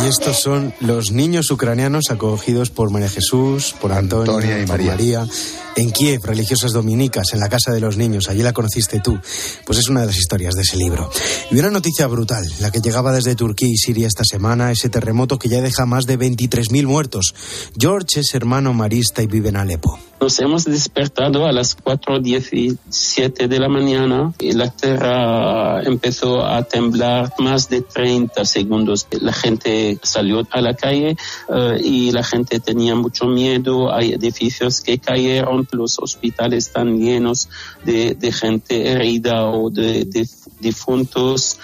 Y 0.03 0.07
estos 0.07 0.39
son 0.39 0.73
los 0.79 1.11
niños 1.11 1.51
ucranianos 1.51 2.05
acogidos 2.09 2.71
por 2.71 2.89
María 2.89 3.09
Jesús, 3.09 3.75
por 3.79 3.91
Antonio, 3.91 4.33
Antonia 4.33 4.59
y 4.59 4.65
por 4.65 4.77
María. 4.77 4.91
María, 4.91 5.27
en 5.75 5.91
Kiev, 5.91 6.21
religiosas 6.23 6.71
dominicas, 6.71 7.33
en 7.33 7.39
la 7.39 7.49
casa 7.49 7.71
de 7.71 7.81
los 7.81 7.97
niños. 7.97 8.27
Allí 8.29 8.41
la 8.41 8.53
conociste 8.53 8.99
tú. 8.99 9.19
Pues 9.65 9.79
es 9.79 9.89
una 9.89 10.01
de 10.01 10.07
las 10.07 10.17
historias 10.17 10.55
de 10.55 10.61
ese 10.61 10.77
libro. 10.77 11.09
Y 11.51 11.59
una 11.59 11.69
noticia 11.69 12.07
brutal, 12.07 12.43
la 12.59 12.71
que 12.71 12.79
llegaba 12.79 13.11
desde 13.11 13.35
Turquía 13.35 13.69
y 13.69 13.77
Siria 13.77 14.07
esta 14.07 14.23
semana, 14.23 14.71
ese 14.71 14.89
terremoto 14.89 15.37
que 15.37 15.49
ya 15.49 15.61
deja 15.61 15.85
más 15.85 16.05
de 16.05 16.17
23.000 16.17 16.85
muertos. 16.85 17.35
George 17.77 18.21
es 18.21 18.33
hermano 18.33 18.73
marista 18.73 19.21
y 19.21 19.27
vive 19.27 19.49
en 19.49 19.57
Alepo. 19.57 19.99
Nos 20.21 20.39
hemos 20.39 20.65
despertado 20.65 21.47
a 21.47 21.51
las 21.51 21.75
4.17 21.75 23.47
de 23.47 23.59
la 23.59 23.67
mañana 23.67 24.31
y 24.37 24.51
la 24.51 24.69
tierra 24.69 25.81
empezó 25.81 26.45
a 26.45 26.61
temblar 26.61 27.33
más 27.39 27.69
de 27.69 27.81
30 27.81 28.45
segundos. 28.45 29.07
La 29.19 29.33
gente 29.33 29.97
salió 30.03 30.47
a 30.51 30.61
la 30.61 30.75
calle 30.75 31.17
eh, 31.49 31.81
y 31.83 32.11
la 32.11 32.23
gente 32.23 32.59
tenía 32.59 32.93
mucho 32.93 33.25
miedo. 33.25 33.91
Hay 33.91 34.13
edificios 34.13 34.81
que 34.81 34.99
cayeron, 34.99 35.67
los 35.71 35.97
hospitales 35.97 36.67
están 36.67 36.99
llenos 36.99 37.49
de, 37.83 38.15
gente 38.31 38.91
herida 38.91 39.47
o 39.47 39.71
de, 39.71 40.05
de 40.05 40.29
difuntos. 40.59 41.57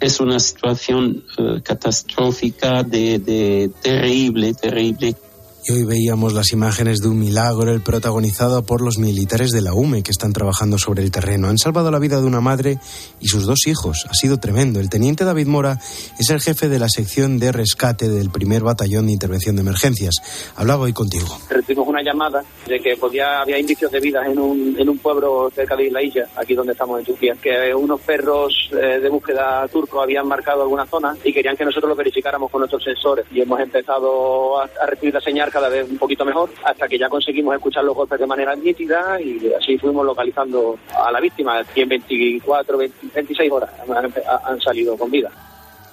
Es 0.00 0.20
una 0.20 0.38
situación 0.38 1.24
eh, 1.38 1.62
catastrófica, 1.62 2.82
de, 2.82 3.18
de 3.20 3.70
terrible, 3.80 4.52
terrible. 4.52 5.16
Y 5.68 5.72
hoy 5.72 5.84
veíamos 5.84 6.32
las 6.32 6.52
imágenes 6.52 7.00
de 7.00 7.08
un 7.08 7.18
milagro, 7.18 7.72
el 7.72 7.80
protagonizado 7.80 8.62
por 8.62 8.80
los 8.80 8.98
militares 8.98 9.50
de 9.50 9.62
la 9.62 9.74
UME 9.74 10.04
que 10.04 10.12
están 10.12 10.32
trabajando 10.32 10.78
sobre 10.78 11.02
el 11.02 11.10
terreno. 11.10 11.48
Han 11.48 11.58
salvado 11.58 11.90
la 11.90 11.98
vida 11.98 12.20
de 12.20 12.26
una 12.26 12.40
madre 12.40 12.78
y 13.20 13.26
sus 13.26 13.46
dos 13.46 13.66
hijos. 13.66 14.06
Ha 14.08 14.14
sido 14.14 14.38
tremendo. 14.38 14.78
El 14.78 14.88
teniente 14.88 15.24
David 15.24 15.48
Mora 15.48 15.78
es 16.20 16.30
el 16.30 16.40
jefe 16.40 16.68
de 16.68 16.78
la 16.78 16.88
sección 16.88 17.40
de 17.40 17.50
rescate 17.50 18.08
del 18.08 18.30
primer 18.30 18.62
batallón 18.62 19.06
de 19.06 19.12
intervención 19.12 19.56
de 19.56 19.62
emergencias. 19.62 20.14
Hablaba 20.54 20.84
hoy 20.84 20.92
contigo. 20.92 21.26
Recibimos 21.50 21.88
una 21.88 22.00
llamada 22.00 22.44
de 22.68 22.78
que 22.78 22.96
podía 22.96 23.40
había 23.40 23.58
indicios 23.58 23.90
de 23.90 23.98
vida 23.98 24.24
en 24.24 24.38
un, 24.38 24.76
en 24.78 24.88
un 24.88 24.98
pueblo 24.98 25.50
cerca 25.52 25.74
de 25.74 25.86
Isla 25.86 26.00
Illa, 26.00 26.28
aquí 26.36 26.54
donde 26.54 26.74
estamos 26.74 27.00
en 27.00 27.06
Turquía, 27.06 27.34
que 27.42 27.74
unos 27.74 28.00
perros 28.02 28.70
eh, 28.70 29.00
de 29.00 29.08
búsqueda 29.08 29.66
turcos 29.66 30.00
habían 30.00 30.28
marcado 30.28 30.62
alguna 30.62 30.86
zona 30.86 31.16
y 31.24 31.32
querían 31.32 31.56
que 31.56 31.64
nosotros 31.64 31.88
lo 31.88 31.96
verificáramos 31.96 32.52
con 32.52 32.60
nuestros 32.60 32.84
sensores. 32.84 33.26
Y 33.32 33.40
hemos 33.40 33.58
empezado 33.58 34.60
a, 34.60 34.70
a 34.80 34.86
recibir 34.86 35.12
la 35.12 35.20
señal 35.20 35.50
cada 35.56 35.70
vez 35.70 35.88
un 35.88 35.96
poquito 35.96 36.22
mejor 36.22 36.50
hasta 36.66 36.86
que 36.86 36.98
ya 36.98 37.08
conseguimos 37.08 37.54
escuchar 37.54 37.82
los 37.82 37.94
golpes 37.96 38.20
de 38.20 38.26
manera 38.26 38.54
nítida 38.54 39.18
y 39.18 39.50
así 39.58 39.78
fuimos 39.78 40.04
localizando 40.04 40.78
a 40.94 41.10
la 41.10 41.18
víctima. 41.18 41.62
Y 41.74 41.80
en 41.80 41.88
24, 41.88 42.76
20, 42.76 42.96
26 43.14 43.50
horas 43.52 43.70
han, 43.88 44.12
han 44.44 44.60
salido 44.60 44.98
con 44.98 45.10
vida. 45.10 45.30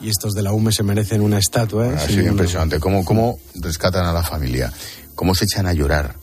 Y 0.01 0.09
estos 0.09 0.33
de 0.33 0.41
la 0.41 0.51
UME 0.51 0.73
se 0.73 0.83
merecen 0.83 1.21
una 1.21 1.37
estatua. 1.37 1.87
¿eh? 1.87 1.93
Ha 1.95 1.99
Sí, 1.99 2.07
sido 2.13 2.23
una- 2.23 2.31
impresionante. 2.33 2.77
¿Cómo, 2.81 3.05
¿Cómo 3.05 3.37
rescatan 3.61 4.05
a 4.05 4.11
la 4.11 4.21
familia? 4.23 4.69
¿Cómo 5.15 5.33
se 5.33 5.45
echan 5.45 5.65
a 5.65 5.71
llorar 5.73 6.15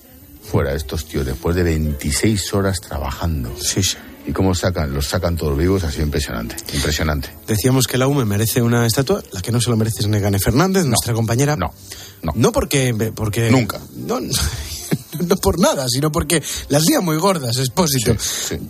fuera 0.42 0.74
estos 0.74 1.06
tíos 1.06 1.24
después 1.24 1.56
de 1.56 1.62
26 1.62 2.52
horas 2.52 2.78
trabajando? 2.82 3.50
Sí, 3.56 3.82
sí. 3.82 3.96
¿Y 4.26 4.32
cómo 4.32 4.54
sacan, 4.54 4.92
los 4.92 5.06
sacan 5.06 5.36
todos 5.36 5.56
vivos? 5.56 5.82
Ha 5.84 5.90
sido 5.90 6.04
impresionante. 6.04 6.56
Impresionante. 6.74 7.30
Decíamos 7.46 7.86
que 7.86 7.98
la 7.98 8.06
UME 8.06 8.24
merece 8.24 8.62
una 8.62 8.86
estatua, 8.86 9.22
la 9.32 9.40
que 9.40 9.50
no 9.50 9.60
se 9.60 9.70
lo 9.70 9.76
merece 9.76 10.00
es 10.00 10.08
Negane 10.08 10.38
Fernández, 10.38 10.84
nuestra 10.84 11.14
compañera. 11.14 11.56
No, 11.56 11.72
no. 12.22 12.32
No 12.34 12.52
porque... 12.52 13.12
porque 13.14 13.50
Nunca. 13.50 13.80
No, 13.96 14.20
no 15.26 15.36
por 15.36 15.58
nada, 15.58 15.86
sino 15.88 16.12
porque 16.12 16.42
las 16.68 16.84
lía 16.86 17.00
muy 17.00 17.16
gordas, 17.16 17.56
expósito. 17.58 18.14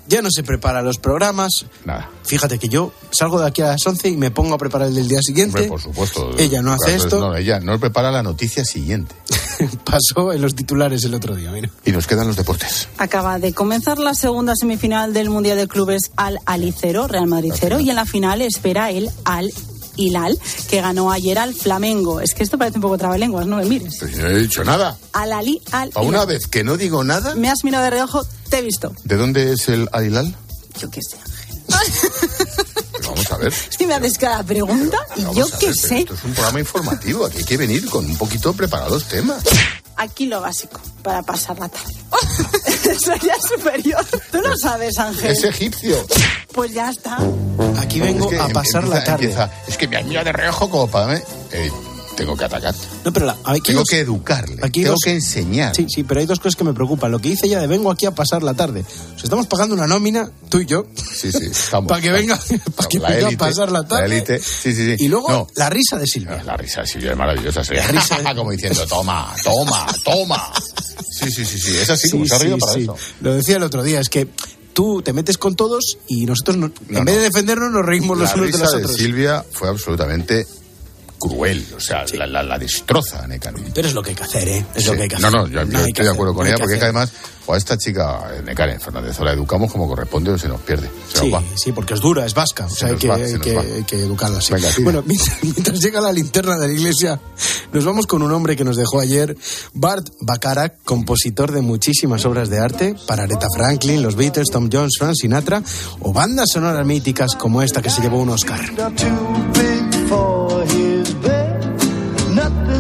Ya 0.07 0.23
no 0.23 0.31
se 0.31 0.43
prepara 0.43 0.83
los 0.83 0.99
programas. 0.99 1.67
Nada. 1.85 2.11
Fíjate 2.25 2.59
que 2.59 2.69
yo 2.69 2.93
salgo 3.11 3.41
de 3.41 3.47
aquí 3.49 3.63
a 3.63 3.67
las 3.67 3.87
11 3.87 4.09
y 4.09 4.17
me 4.17 4.31
pongo 4.31 4.55
a 4.55 4.59
preparar 4.59 4.89
el 4.89 4.95
del 4.95 5.09
día 5.09 5.21
siguiente. 5.21 5.59
Hombre, 5.59 5.69
por 5.69 5.81
supuesto. 5.81 6.35
Ella 6.39 6.63
no 6.63 6.73
hace 6.73 6.95
esto. 6.95 7.21
No, 7.21 7.37
ella 7.37 7.61
no 7.61 7.79
prepara 7.81 8.11
la 8.11 8.23
noticia 8.23 8.65
siguiente. 8.65 9.15
Pasó 9.85 10.33
en 10.33 10.43
los 10.43 10.55
titulares 10.55 11.05
el 11.05 11.15
otro 11.15 11.35
día, 11.35 11.51
mira. 11.51 11.71
Y 11.85 11.93
nos 11.93 12.07
quedan 12.07 12.27
los 12.27 12.37
deportes. 12.37 12.89
Acaba 12.99 13.39
de 13.39 13.53
comenzar 13.53 13.99
la 13.99 14.15
segunda 14.15 14.55
semifinal 14.57 15.13
del 15.13 15.31
Mundial 15.31 15.57
de 15.59 15.69
Clubes 15.69 16.11
al 16.17 16.39
Alicero, 16.47 17.07
Real 17.07 17.27
Madrid 17.27 17.53
0, 17.59 17.81
y 17.81 17.91
en 17.91 17.97
la 17.97 18.07
final 18.07 18.43
espera 18.43 18.91
el 18.91 19.11
Al 19.25 19.53
Hilal, 19.97 20.39
que 20.69 20.81
ganó 20.81 21.11
ayer 21.13 21.39
al 21.39 21.55
Flamengo. 21.55 22.21
Es 22.21 22.33
que 22.35 22.43
esto 22.43 22.57
parece 22.57 22.79
un 22.79 22.83
poco 22.83 22.97
trabalenguas, 22.97 23.47
no 23.47 23.57
me 23.57 23.65
mires. 23.65 23.99
Si 23.99 24.17
no 24.17 24.29
he 24.29 24.39
dicho 24.39 24.65
nada. 24.65 24.97
Al 25.13 25.33
Ali 25.33 25.61
al 25.73 25.91
A 25.95 26.01
una 26.01 26.25
vez 26.25 26.47
que 26.47 26.65
no 26.65 26.77
digo 26.77 27.05
nada, 27.05 27.35
Me 27.35 27.51
has 27.51 27.65
mirado 27.65 27.85
de 27.85 27.91
reojo, 27.91 28.25
te 28.49 28.59
he 28.59 28.63
visto. 28.63 28.93
¿de 29.05 29.17
dónde 29.17 29.53
es 29.53 29.69
el 29.69 29.89
Ailal? 29.93 30.35
Yo 30.79 30.91
qué 30.91 31.01
sé. 31.03 31.17
Vamos 33.31 33.33
a 33.33 33.37
ver. 33.39 33.53
Es 33.71 33.77
que 33.77 33.87
me 33.87 33.95
haces 33.95 34.19
cada 34.19 34.43
pregunta 34.43 34.99
y 35.17 35.23
yo 35.23 35.33
ver, 35.33 35.47
qué 35.59 35.73
sé. 35.75 35.99
Esto 36.01 36.15
es 36.15 36.25
un 36.25 36.33
programa 36.35 36.61
informativo, 36.61 37.27
aquí 37.27 37.39
hay 37.39 37.45
que 37.45 37.57
venir 37.57 37.87
con 37.89 38.05
un 38.05 38.17
poquito 38.17 38.53
preparados 38.53 39.05
temas. 39.09 39.43
Aquí 39.97 40.27
lo 40.27 40.41
básico, 40.41 40.81
para 41.03 41.23
pasar 41.23 41.59
la 41.59 41.69
tarde. 41.69 41.95
Eso 42.91 43.13
ya 43.17 43.35
es 43.35 43.43
superior. 43.47 44.05
Tú 44.33 44.41
lo 44.41 44.57
sabes, 44.57 44.99
Ángel. 44.99 45.31
Es 45.31 45.45
egipcio. 45.45 46.07
Pues 46.53 46.73
ya 46.73 46.91
está. 46.91 47.19
Aquí 47.79 48.01
vengo 48.01 48.25
Es 48.25 48.31
que 48.31 48.41
a 48.41 48.47
em- 48.47 48.53
pasar 48.53 48.85
la 48.89 49.05
tarde. 49.05 49.25
empieza, 49.27 49.51
es 49.69 49.77
que 49.77 49.87
me 49.89 49.99
han 49.99 50.09
mirado 50.09 50.25
de 50.25 50.33
reojo 50.33 50.71
como 50.71 50.87
para... 50.91 51.15
mí. 51.15 51.21
Eh, 51.53 51.71
tengo 52.21 52.37
que 52.37 52.45
atacar. 52.45 52.75
No, 53.05 53.13
pero 53.13 53.27
la- 53.27 53.37
aquí 53.45 53.61
Tengo 53.73 53.83
que 53.85 54.01
educarle. 54.01 54.59
aquí 54.63 54.83
tengo 54.83 54.97
que 55.03 55.13
enseñar. 55.13 55.75
Sí, 55.75 55.87
sí, 55.89 56.05
pero 56.05 56.21
hay 56.21 56.27
dos 56.27 56.39
cosas 56.39 56.57
que 56.57 56.65
me 56.65 56.73
preocupan. 56.73 57.11
Lo 57.11 57.19
que 57.19 57.29
dice 57.31 57.47
ella 57.47 57.61
de 57.61 57.67
vengo 57.67 57.91
aquí 57.91 58.07
a 58.07 58.11
pasar 58.13 58.43
la 58.43 58.55
tarde. 58.55 58.85
Estamos 59.23 59.47
pagando 59.47 59.75
una 59.75 59.87
nómina, 59.87 60.31
tú 60.49 60.61
y 60.61 60.67
yo, 60.67 60.87
Sí, 60.95 61.33
sí, 61.33 61.47
estamos. 61.51 61.89
para 61.89 62.01
que 62.01 62.11
venga, 62.11 62.39
para 62.77 62.89
que 62.89 62.99
La 62.99 63.09
venga 63.11 63.29
élite, 63.29 63.35
a 63.45 63.49
pasar 63.49 63.71
la 63.73 63.87
tarde. 63.87 64.07
élite, 64.07 64.39
sí, 64.39 64.73
sí, 64.75 64.87
sí. 64.87 64.95
Y 64.99 65.09
luego 65.09 65.31
No. 65.31 65.47
la 65.57 65.71
risa 65.71 65.99
de 65.99 66.07
Silvia. 66.07 66.43
La 66.45 66.57
risa 66.57 66.83
de 66.83 66.87
Silvia 66.87 67.13
es 67.13 67.17
maravillosa. 67.17 67.63
La 67.73 67.87
risa 67.89 68.19
de- 68.19 68.35
como 68.37 68.51
diciendo, 68.53 68.87
toma, 68.87 69.35
toma, 69.43 69.87
toma. 70.05 70.53
Sí, 71.11 71.31
sí, 71.31 71.45
sí, 71.45 71.59
sí. 71.59 71.77
Es 71.77 71.91
así 71.91 72.09
como 72.11 72.25
Sí, 72.25 72.29
se 72.31 72.35
ha 72.35 72.39
reído 72.39 72.57
sí, 72.57 72.61
para 72.61 72.73
sí. 72.75 72.81
eso. 72.83 72.97
Lo 73.21 73.35
decía 73.35 73.57
el 73.57 73.63
otro 73.63 73.83
día, 73.83 74.01
es 74.01 74.09
que 74.09 74.29
tú 74.73 75.03
te 75.03 75.13
metes 75.13 75.37
con 75.37 75.57
todos 75.57 75.99
y 76.09 76.25
nosotros, 76.27 76.57
no- 76.57 76.73
en 76.89 77.05
vez 77.05 77.17
de 77.17 77.23
defendernos, 77.23 77.71
nos 77.73 77.85
reímos 77.85 78.17
los 78.17 78.29
La 78.31 78.35
unos 78.37 78.47
de 78.47 78.53
risa 78.53 78.65
los 78.65 78.73
de 78.73 78.83
otros. 78.85 78.97
Silvia 78.97 79.45
fue 79.53 79.69
absolutamente 79.69 80.47
cruel. 81.21 81.65
O 81.77 81.81
sea, 81.81 82.05
la, 82.15 82.27
la, 82.27 82.43
la 82.43 82.59
destroza 82.59 83.23
a 83.23 83.27
Nekane. 83.29 83.63
Pero 83.75 83.87
es 83.87 83.95
lo 83.95 84.03
que 84.03 84.11
hay 84.11 84.17
que 84.17 84.25
hacer, 84.25 84.49
¿eh? 84.49 84.67
Es 84.75 84.87
lo 84.87 84.95
que 84.95 85.03
hay 85.03 85.09
que 85.09 85.19
No, 85.19 85.29
hacer. 85.29 85.41
no, 85.41 85.47
yo, 85.47 85.53
yo 85.53 85.61
estoy 85.63 85.83
de 85.83 85.91
hacer, 86.01 86.09
acuerdo 86.09 86.35
con 86.35 86.45
no 86.45 86.49
ella 86.49 86.57
que 86.57 86.61
porque 86.63 86.75
es 86.75 86.81
que 86.81 86.87
hacer. 86.87 86.97
además 86.97 87.13
o 87.47 87.55
a 87.55 87.57
esta 87.59 87.77
chica, 87.77 88.31
eh, 88.33 88.43
Nekane 88.45 88.79
Fernández, 88.79 89.19
o 89.19 89.25
la 89.25 89.33
educamos 89.33 89.73
como 89.73 89.89
corresponde 89.89 90.31
o 90.31 90.39
se 90.39 90.47
nos 90.47 90.61
pierde. 90.61 90.89
Se 91.13 91.21
Sí, 91.21 91.31
nos 91.31 91.41
va. 91.41 91.45
sí, 91.57 91.73
porque 91.73 91.95
es 91.95 92.01
dura, 92.01 92.25
es 92.25 92.33
vasca. 92.35 92.67
O 92.67 92.71
Se 92.71 92.77
sea, 92.77 92.89
hay 92.89 92.97
que, 92.97 93.09
va, 93.09 93.17
se 93.19 93.41
que, 93.41 93.55
va. 93.55 93.63
hay 93.63 93.83
que 93.85 93.97
educarla 93.97 94.39
así. 94.39 94.53
Venga, 94.55 94.69
tira. 94.71 94.85
bueno, 94.85 95.03
mientras, 95.07 95.37
mientras 95.43 95.81
llega 95.81 96.01
la 96.01 96.13
linterna 96.13 96.57
de 96.59 96.69
la 96.69 96.73
iglesia, 96.75 97.21
nos 97.73 97.85
vamos 97.85 98.07
con 98.07 98.23
un 98.23 98.31
hombre 98.33 98.55
que 98.57 98.63
nos 98.65 98.77
dejó 98.77 99.01
ayer, 99.01 99.37
Bart 99.75 100.07
Bacharach, 100.21 100.75
compositor 100.85 101.51
de 101.51 101.61
muchísimas 101.63 102.25
obras 102.25 102.51
de 102.51 102.59
arte 102.61 102.95
para 103.07 103.25
Aretha 103.25 103.49
Franklin, 103.57 104.03
los 104.03 104.15
Beatles, 104.17 104.49
Tom 104.51 104.69
Jones, 104.73 104.93
Frank 104.99 105.15
Sinatra 105.17 105.63
o 106.01 106.13
bandas 106.13 106.51
sonoras 106.53 106.87
míticas 106.87 107.35
como 107.37 107.63
esta 107.63 107.83
que 107.83 107.91
se 107.91 108.01
llevó 108.01 108.19
un 108.21 108.29
Oscar. 108.31 108.61
for. 110.09 110.90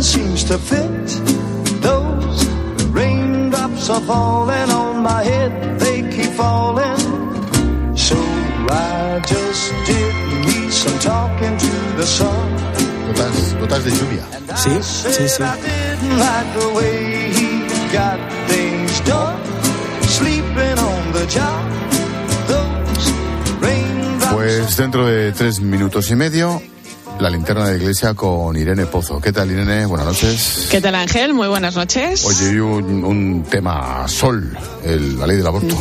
Nothing 0.00 0.22
seems 0.24 0.44
to 0.44 0.56
fit. 0.56 1.08
Those 1.82 2.46
raindrops 2.88 3.90
are 3.90 4.00
falling 4.00 4.70
on 4.70 5.02
my 5.02 5.22
head. 5.22 5.78
They 5.78 6.00
keep 6.10 6.32
falling. 6.32 6.96
So 7.96 8.16
I 8.70 9.20
just 9.26 9.72
did 9.84 10.14
me 10.46 10.70
some 10.70 10.98
talking 11.00 11.54
to 11.58 11.72
the 11.98 12.06
sun. 12.06 12.48
De 13.84 13.90
lluvia. 13.90 14.24
Sí, 14.56 14.70
sí, 14.80 15.28
sí. 15.28 15.42
I 15.42 15.60
didn't 15.60 16.18
like 16.18 16.48
the 16.58 16.68
way 16.74 17.30
he 17.32 17.48
got 17.92 18.18
things 18.48 19.00
done. 19.02 19.36
Sleeping 20.08 20.78
on 20.78 21.12
the 21.12 21.26
job. 21.26 21.62
Those 22.48 23.12
raindrops. 23.60 24.32
Pues 24.32 24.76
dentro 24.78 25.06
de 25.06 25.32
tres 25.32 25.60
minutos 25.60 26.10
y 26.10 26.16
medio, 26.16 26.62
la 27.20 27.28
linterna 27.28 27.66
de 27.66 27.72
la 27.72 27.76
iglesia 27.82 28.14
con 28.14 28.56
Irene 28.56 28.86
Pozo. 28.86 29.20
¿Qué 29.20 29.30
tal, 29.30 29.50
Irene? 29.50 29.84
Buenas 29.84 30.06
noches. 30.06 30.68
¿Qué 30.70 30.80
tal 30.80 30.94
Ángel? 30.94 31.34
Muy 31.34 31.48
buenas 31.48 31.76
noches. 31.76 32.24
Oye, 32.24 32.48
hoy 32.48 32.58
un, 32.60 33.04
un 33.04 33.42
tema 33.42 34.08
sol, 34.08 34.56
el- 34.84 35.18
la 35.18 35.26
ley 35.26 35.36
del 35.36 35.46
aborto. 35.46 35.76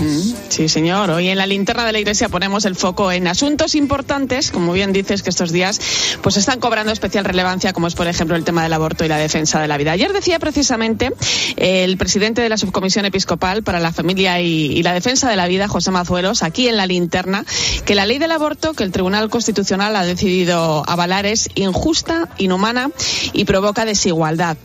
Sí, 0.49 0.67
señor. 0.67 1.09
Hoy 1.11 1.29
en 1.29 1.37
la 1.37 1.47
linterna 1.47 1.85
de 1.85 1.93
la 1.93 1.99
iglesia 1.99 2.27
ponemos 2.27 2.65
el 2.65 2.75
foco 2.75 3.09
en 3.13 3.25
asuntos 3.27 3.75
importantes, 3.75 4.51
como 4.51 4.73
bien 4.73 4.91
dices, 4.91 5.23
que 5.23 5.29
estos 5.29 5.53
días 5.53 5.79
pues 6.21 6.35
están 6.35 6.59
cobrando 6.59 6.91
especial 6.91 7.23
relevancia, 7.23 7.71
como 7.71 7.87
es 7.87 7.95
por 7.95 8.07
ejemplo 8.07 8.35
el 8.35 8.43
tema 8.43 8.63
del 8.63 8.73
aborto 8.73 9.05
y 9.05 9.07
la 9.07 9.17
defensa 9.17 9.61
de 9.61 9.69
la 9.69 9.77
vida. 9.77 9.93
Ayer 9.93 10.11
decía 10.11 10.39
precisamente 10.39 11.13
el 11.55 11.95
presidente 11.97 12.41
de 12.41 12.49
la 12.49 12.57
Subcomisión 12.57 13.05
Episcopal 13.05 13.63
para 13.63 13.79
la 13.79 13.93
Familia 13.93 14.41
y, 14.41 14.73
y 14.77 14.83
la 14.83 14.93
Defensa 14.93 15.29
de 15.29 15.37
la 15.37 15.47
Vida, 15.47 15.69
José 15.69 15.91
Mazuelos, 15.91 16.43
aquí 16.43 16.67
en 16.67 16.75
la 16.75 16.85
linterna, 16.85 17.45
que 17.85 17.95
la 17.95 18.05
ley 18.05 18.17
del 18.19 18.31
aborto 18.31 18.73
que 18.73 18.83
el 18.83 18.91
Tribunal 18.91 19.29
Constitucional 19.29 19.95
ha 19.95 20.03
decidido 20.03 20.83
avalar 20.89 21.25
es 21.31 21.49
injusta, 21.55 22.29
inhumana 22.37 22.91
y 23.33 23.45
provoca 23.45 23.85
desigualdad. 23.85 24.57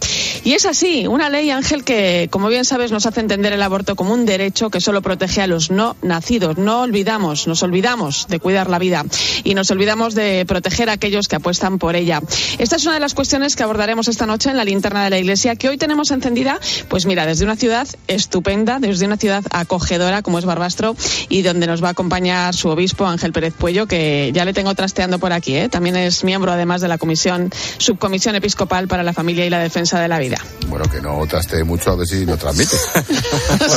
Y 0.44 0.53
es 0.53 0.66
así, 0.66 1.07
una 1.07 1.31
ley, 1.31 1.50
Ángel, 1.50 1.85
que, 1.85 2.29
como 2.31 2.48
bien 2.48 2.64
sabes, 2.64 2.92
nos 2.92 3.07
hace 3.07 3.20
entender 3.20 3.53
el 3.53 3.62
aborto 3.62 3.96
como 3.96 4.12
un 4.12 4.27
derecho 4.27 4.68
que 4.68 4.81
solo 4.81 5.00
protege 5.00 5.40
a 5.40 5.46
los 5.46 5.70
no 5.70 5.96
nacidos. 6.03 6.59
No 6.59 6.83
olvidamos, 6.83 7.46
nos 7.46 7.62
olvidamos 7.62 8.27
de 8.29 8.40
cuidar 8.40 8.68
la 8.68 8.79
vida 8.79 9.05
y 9.42 9.55
nos 9.55 9.70
olvidamos 9.70 10.14
de 10.14 10.44
proteger 10.46 10.90
a 10.90 10.92
aquellos 10.92 11.29
que 11.29 11.37
apuestan 11.37 11.79
por 11.79 11.96
ella. 11.96 12.20
Esta 12.59 12.77
es 12.77 12.85
una 12.85 12.94
de 12.94 13.00
las 13.00 13.14
cuestiones 13.14 13.57
que 13.57 13.62
abordaremos 13.62 14.09
esta 14.09 14.27
noche 14.27 14.50
en 14.50 14.57
la 14.57 14.64
linterna 14.64 15.05
de 15.05 15.11
la 15.11 15.18
iglesia, 15.18 15.57
que 15.57 15.68
hoy 15.68 15.79
tenemos 15.79 16.11
encendida, 16.11 16.59
pues 16.88 17.07
mira, 17.07 17.27
desde 17.27 17.44
una 17.44 17.57
ciudad 17.57 17.88
estupenda, 18.07 18.79
desde 18.79 19.07
una 19.07 19.16
ciudad 19.16 19.44
acogedora 19.50 20.22
como 20.22 20.38
es 20.38 20.44
Barbastro 20.44 20.96
y 21.29 21.42
donde 21.42 21.66
nos 21.66 21.83
va 21.83 21.88
a 21.88 21.92
acompañar 21.92 22.55
su 22.55 22.68
obispo 22.68 23.07
Ángel 23.07 23.33
Pérez 23.33 23.55
Puello, 23.55 23.87
que 23.87 24.31
ya 24.35 24.44
le 24.44 24.53
tengo 24.53 24.74
trasteando 24.74 25.18
por 25.18 25.33
aquí, 25.33 25.57
¿eh? 25.57 25.68
también 25.68 25.96
es 25.96 26.24
miembro 26.24 26.54
además 26.55 26.81
de 26.81 26.88
la 26.88 26.99
comisión, 26.99 27.51
subcomisión 27.79 28.35
episcopal 28.35 28.88
para 28.88 29.03
la 29.03 29.12
familia 29.12 29.45
y 29.47 29.51
la 29.51 29.59
defensa 29.59 30.01
de 30.01 30.09
la 30.09 30.19
vida. 30.19 30.38
Bueno, 30.69 30.87
que 30.90 31.01
no 31.01 31.27
traste 31.27 31.62
mucho 31.64 31.93
a 31.93 31.97
ver 31.97 32.07
si 32.07 32.25
lo 32.25 32.37
transmite. 32.37 32.77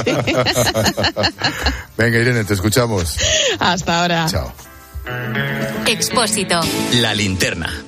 Venga, 1.97 2.19
Irene, 2.19 2.43
te 2.43 2.53
escuchamos. 2.53 3.17
Hasta 3.59 4.01
ahora. 4.01 4.25
Chao. 4.29 4.53
Expósito. 5.85 6.59
La 7.01 7.13
linterna. 7.13 7.83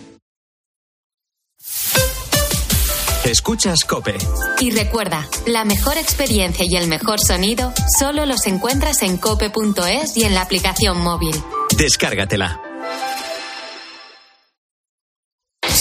Escuchas 3.26 3.84
Cope. 3.84 4.16
Y 4.60 4.72
recuerda, 4.72 5.28
la 5.46 5.66
mejor 5.66 5.98
experiencia 5.98 6.66
y 6.68 6.76
el 6.78 6.88
mejor 6.88 7.20
sonido 7.20 7.74
solo 8.00 8.26
los 8.26 8.48
encuentras 8.48 9.04
en 9.04 9.18
cope.es 9.18 10.18
y 10.18 10.24
en 10.24 10.34
la 10.34 10.42
aplicación 10.42 11.00
móvil. 11.00 11.36
Descárgatela. 11.78 12.69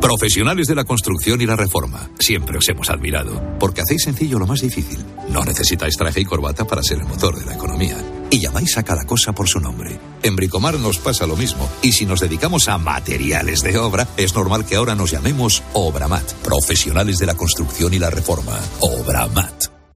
Profesionales 0.00 0.66
de 0.68 0.74
la 0.74 0.84
construcción 0.84 1.40
y 1.40 1.46
la 1.46 1.56
reforma. 1.56 2.10
Siempre 2.18 2.58
os 2.58 2.68
hemos 2.68 2.90
admirado. 2.90 3.42
Porque 3.58 3.80
hacéis 3.80 4.02
sencillo 4.02 4.38
lo 4.38 4.46
más 4.46 4.60
difícil. 4.60 5.04
No 5.28 5.44
necesitáis 5.44 5.96
traje 5.96 6.20
y 6.20 6.24
corbata 6.24 6.66
para 6.66 6.82
ser 6.82 6.98
el 6.98 7.04
motor 7.04 7.38
de 7.38 7.46
la 7.46 7.54
economía. 7.54 7.96
Y 8.30 8.40
llamáis 8.40 8.76
a 8.78 8.82
cada 8.82 9.04
cosa 9.04 9.32
por 9.32 9.48
su 9.48 9.60
nombre. 9.60 9.98
En 10.22 10.36
Bricomar 10.36 10.78
nos 10.78 10.98
pasa 10.98 11.26
lo 11.26 11.36
mismo. 11.36 11.68
Y 11.82 11.92
si 11.92 12.06
nos 12.06 12.20
dedicamos 12.20 12.68
a 12.68 12.78
materiales 12.78 13.62
de 13.62 13.78
obra, 13.78 14.06
es 14.16 14.34
normal 14.34 14.64
que 14.64 14.76
ahora 14.76 14.94
nos 14.94 15.10
llamemos 15.10 15.62
Obramat. 15.72 16.32
Profesionales 16.34 17.18
de 17.18 17.26
la 17.26 17.34
construcción 17.34 17.94
y 17.94 17.98
la 17.98 18.10
reforma. 18.10 18.58
Obramat. 18.80 19.75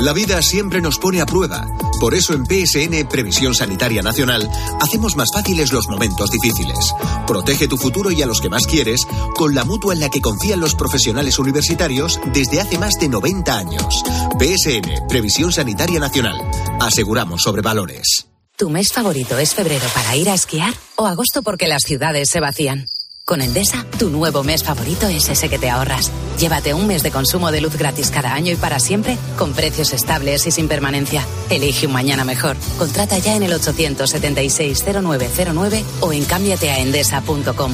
La 0.00 0.12
vida 0.12 0.42
siempre 0.42 0.80
nos 0.80 0.98
pone 0.98 1.20
a 1.20 1.26
prueba. 1.26 1.66
Por 2.00 2.14
eso 2.14 2.34
en 2.34 2.44
PSN 2.44 3.08
Previsión 3.08 3.54
Sanitaria 3.54 4.02
Nacional 4.02 4.50
hacemos 4.80 5.16
más 5.16 5.28
fáciles 5.32 5.72
los 5.72 5.88
momentos 5.88 6.30
difíciles. 6.30 6.92
Protege 7.26 7.68
tu 7.68 7.76
futuro 7.76 8.10
y 8.10 8.20
a 8.20 8.26
los 8.26 8.40
que 8.40 8.50
más 8.50 8.66
quieres 8.66 9.06
con 9.36 9.54
la 9.54 9.64
mutua 9.64 9.94
en 9.94 10.00
la 10.00 10.10
que 10.10 10.20
confían 10.20 10.60
los 10.60 10.74
profesionales 10.74 11.38
universitarios 11.38 12.20
desde 12.32 12.60
hace 12.60 12.78
más 12.78 12.94
de 12.94 13.08
90 13.08 13.56
años. 13.56 14.02
PSN 14.38 15.06
Previsión 15.08 15.52
Sanitaria 15.52 16.00
Nacional. 16.00 16.36
Aseguramos 16.80 17.42
sobre 17.42 17.62
valores. 17.62 18.26
¿Tu 18.56 18.70
mes 18.70 18.92
favorito 18.92 19.38
es 19.38 19.54
febrero 19.54 19.86
para 19.94 20.16
ir 20.16 20.28
a 20.28 20.34
esquiar 20.34 20.72
o 20.96 21.06
agosto 21.06 21.42
porque 21.42 21.66
las 21.66 21.82
ciudades 21.82 22.28
se 22.30 22.40
vacían? 22.40 22.86
Con 23.26 23.40
Endesa, 23.40 23.86
tu 23.98 24.10
nuevo 24.10 24.44
mes 24.44 24.64
favorito 24.64 25.08
es 25.08 25.30
ese 25.30 25.48
que 25.48 25.58
te 25.58 25.70
ahorras. 25.70 26.12
Llévate 26.38 26.74
un 26.74 26.86
mes 26.86 27.02
de 27.02 27.10
consumo 27.10 27.50
de 27.50 27.62
luz 27.62 27.78
gratis 27.78 28.10
cada 28.10 28.34
año 28.34 28.52
y 28.52 28.56
para 28.56 28.78
siempre, 28.78 29.16
con 29.38 29.54
precios 29.54 29.94
estables 29.94 30.46
y 30.46 30.50
sin 30.50 30.68
permanencia. 30.68 31.24
Elige 31.48 31.86
un 31.86 31.94
mañana 31.94 32.26
mejor. 32.26 32.54
Contrata 32.78 33.16
ya 33.16 33.34
en 33.34 33.44
el 33.44 33.54
876-0909 33.54 35.82
o 36.02 36.12
en 36.12 36.26
cámbiateaendesa.com. 36.26 37.72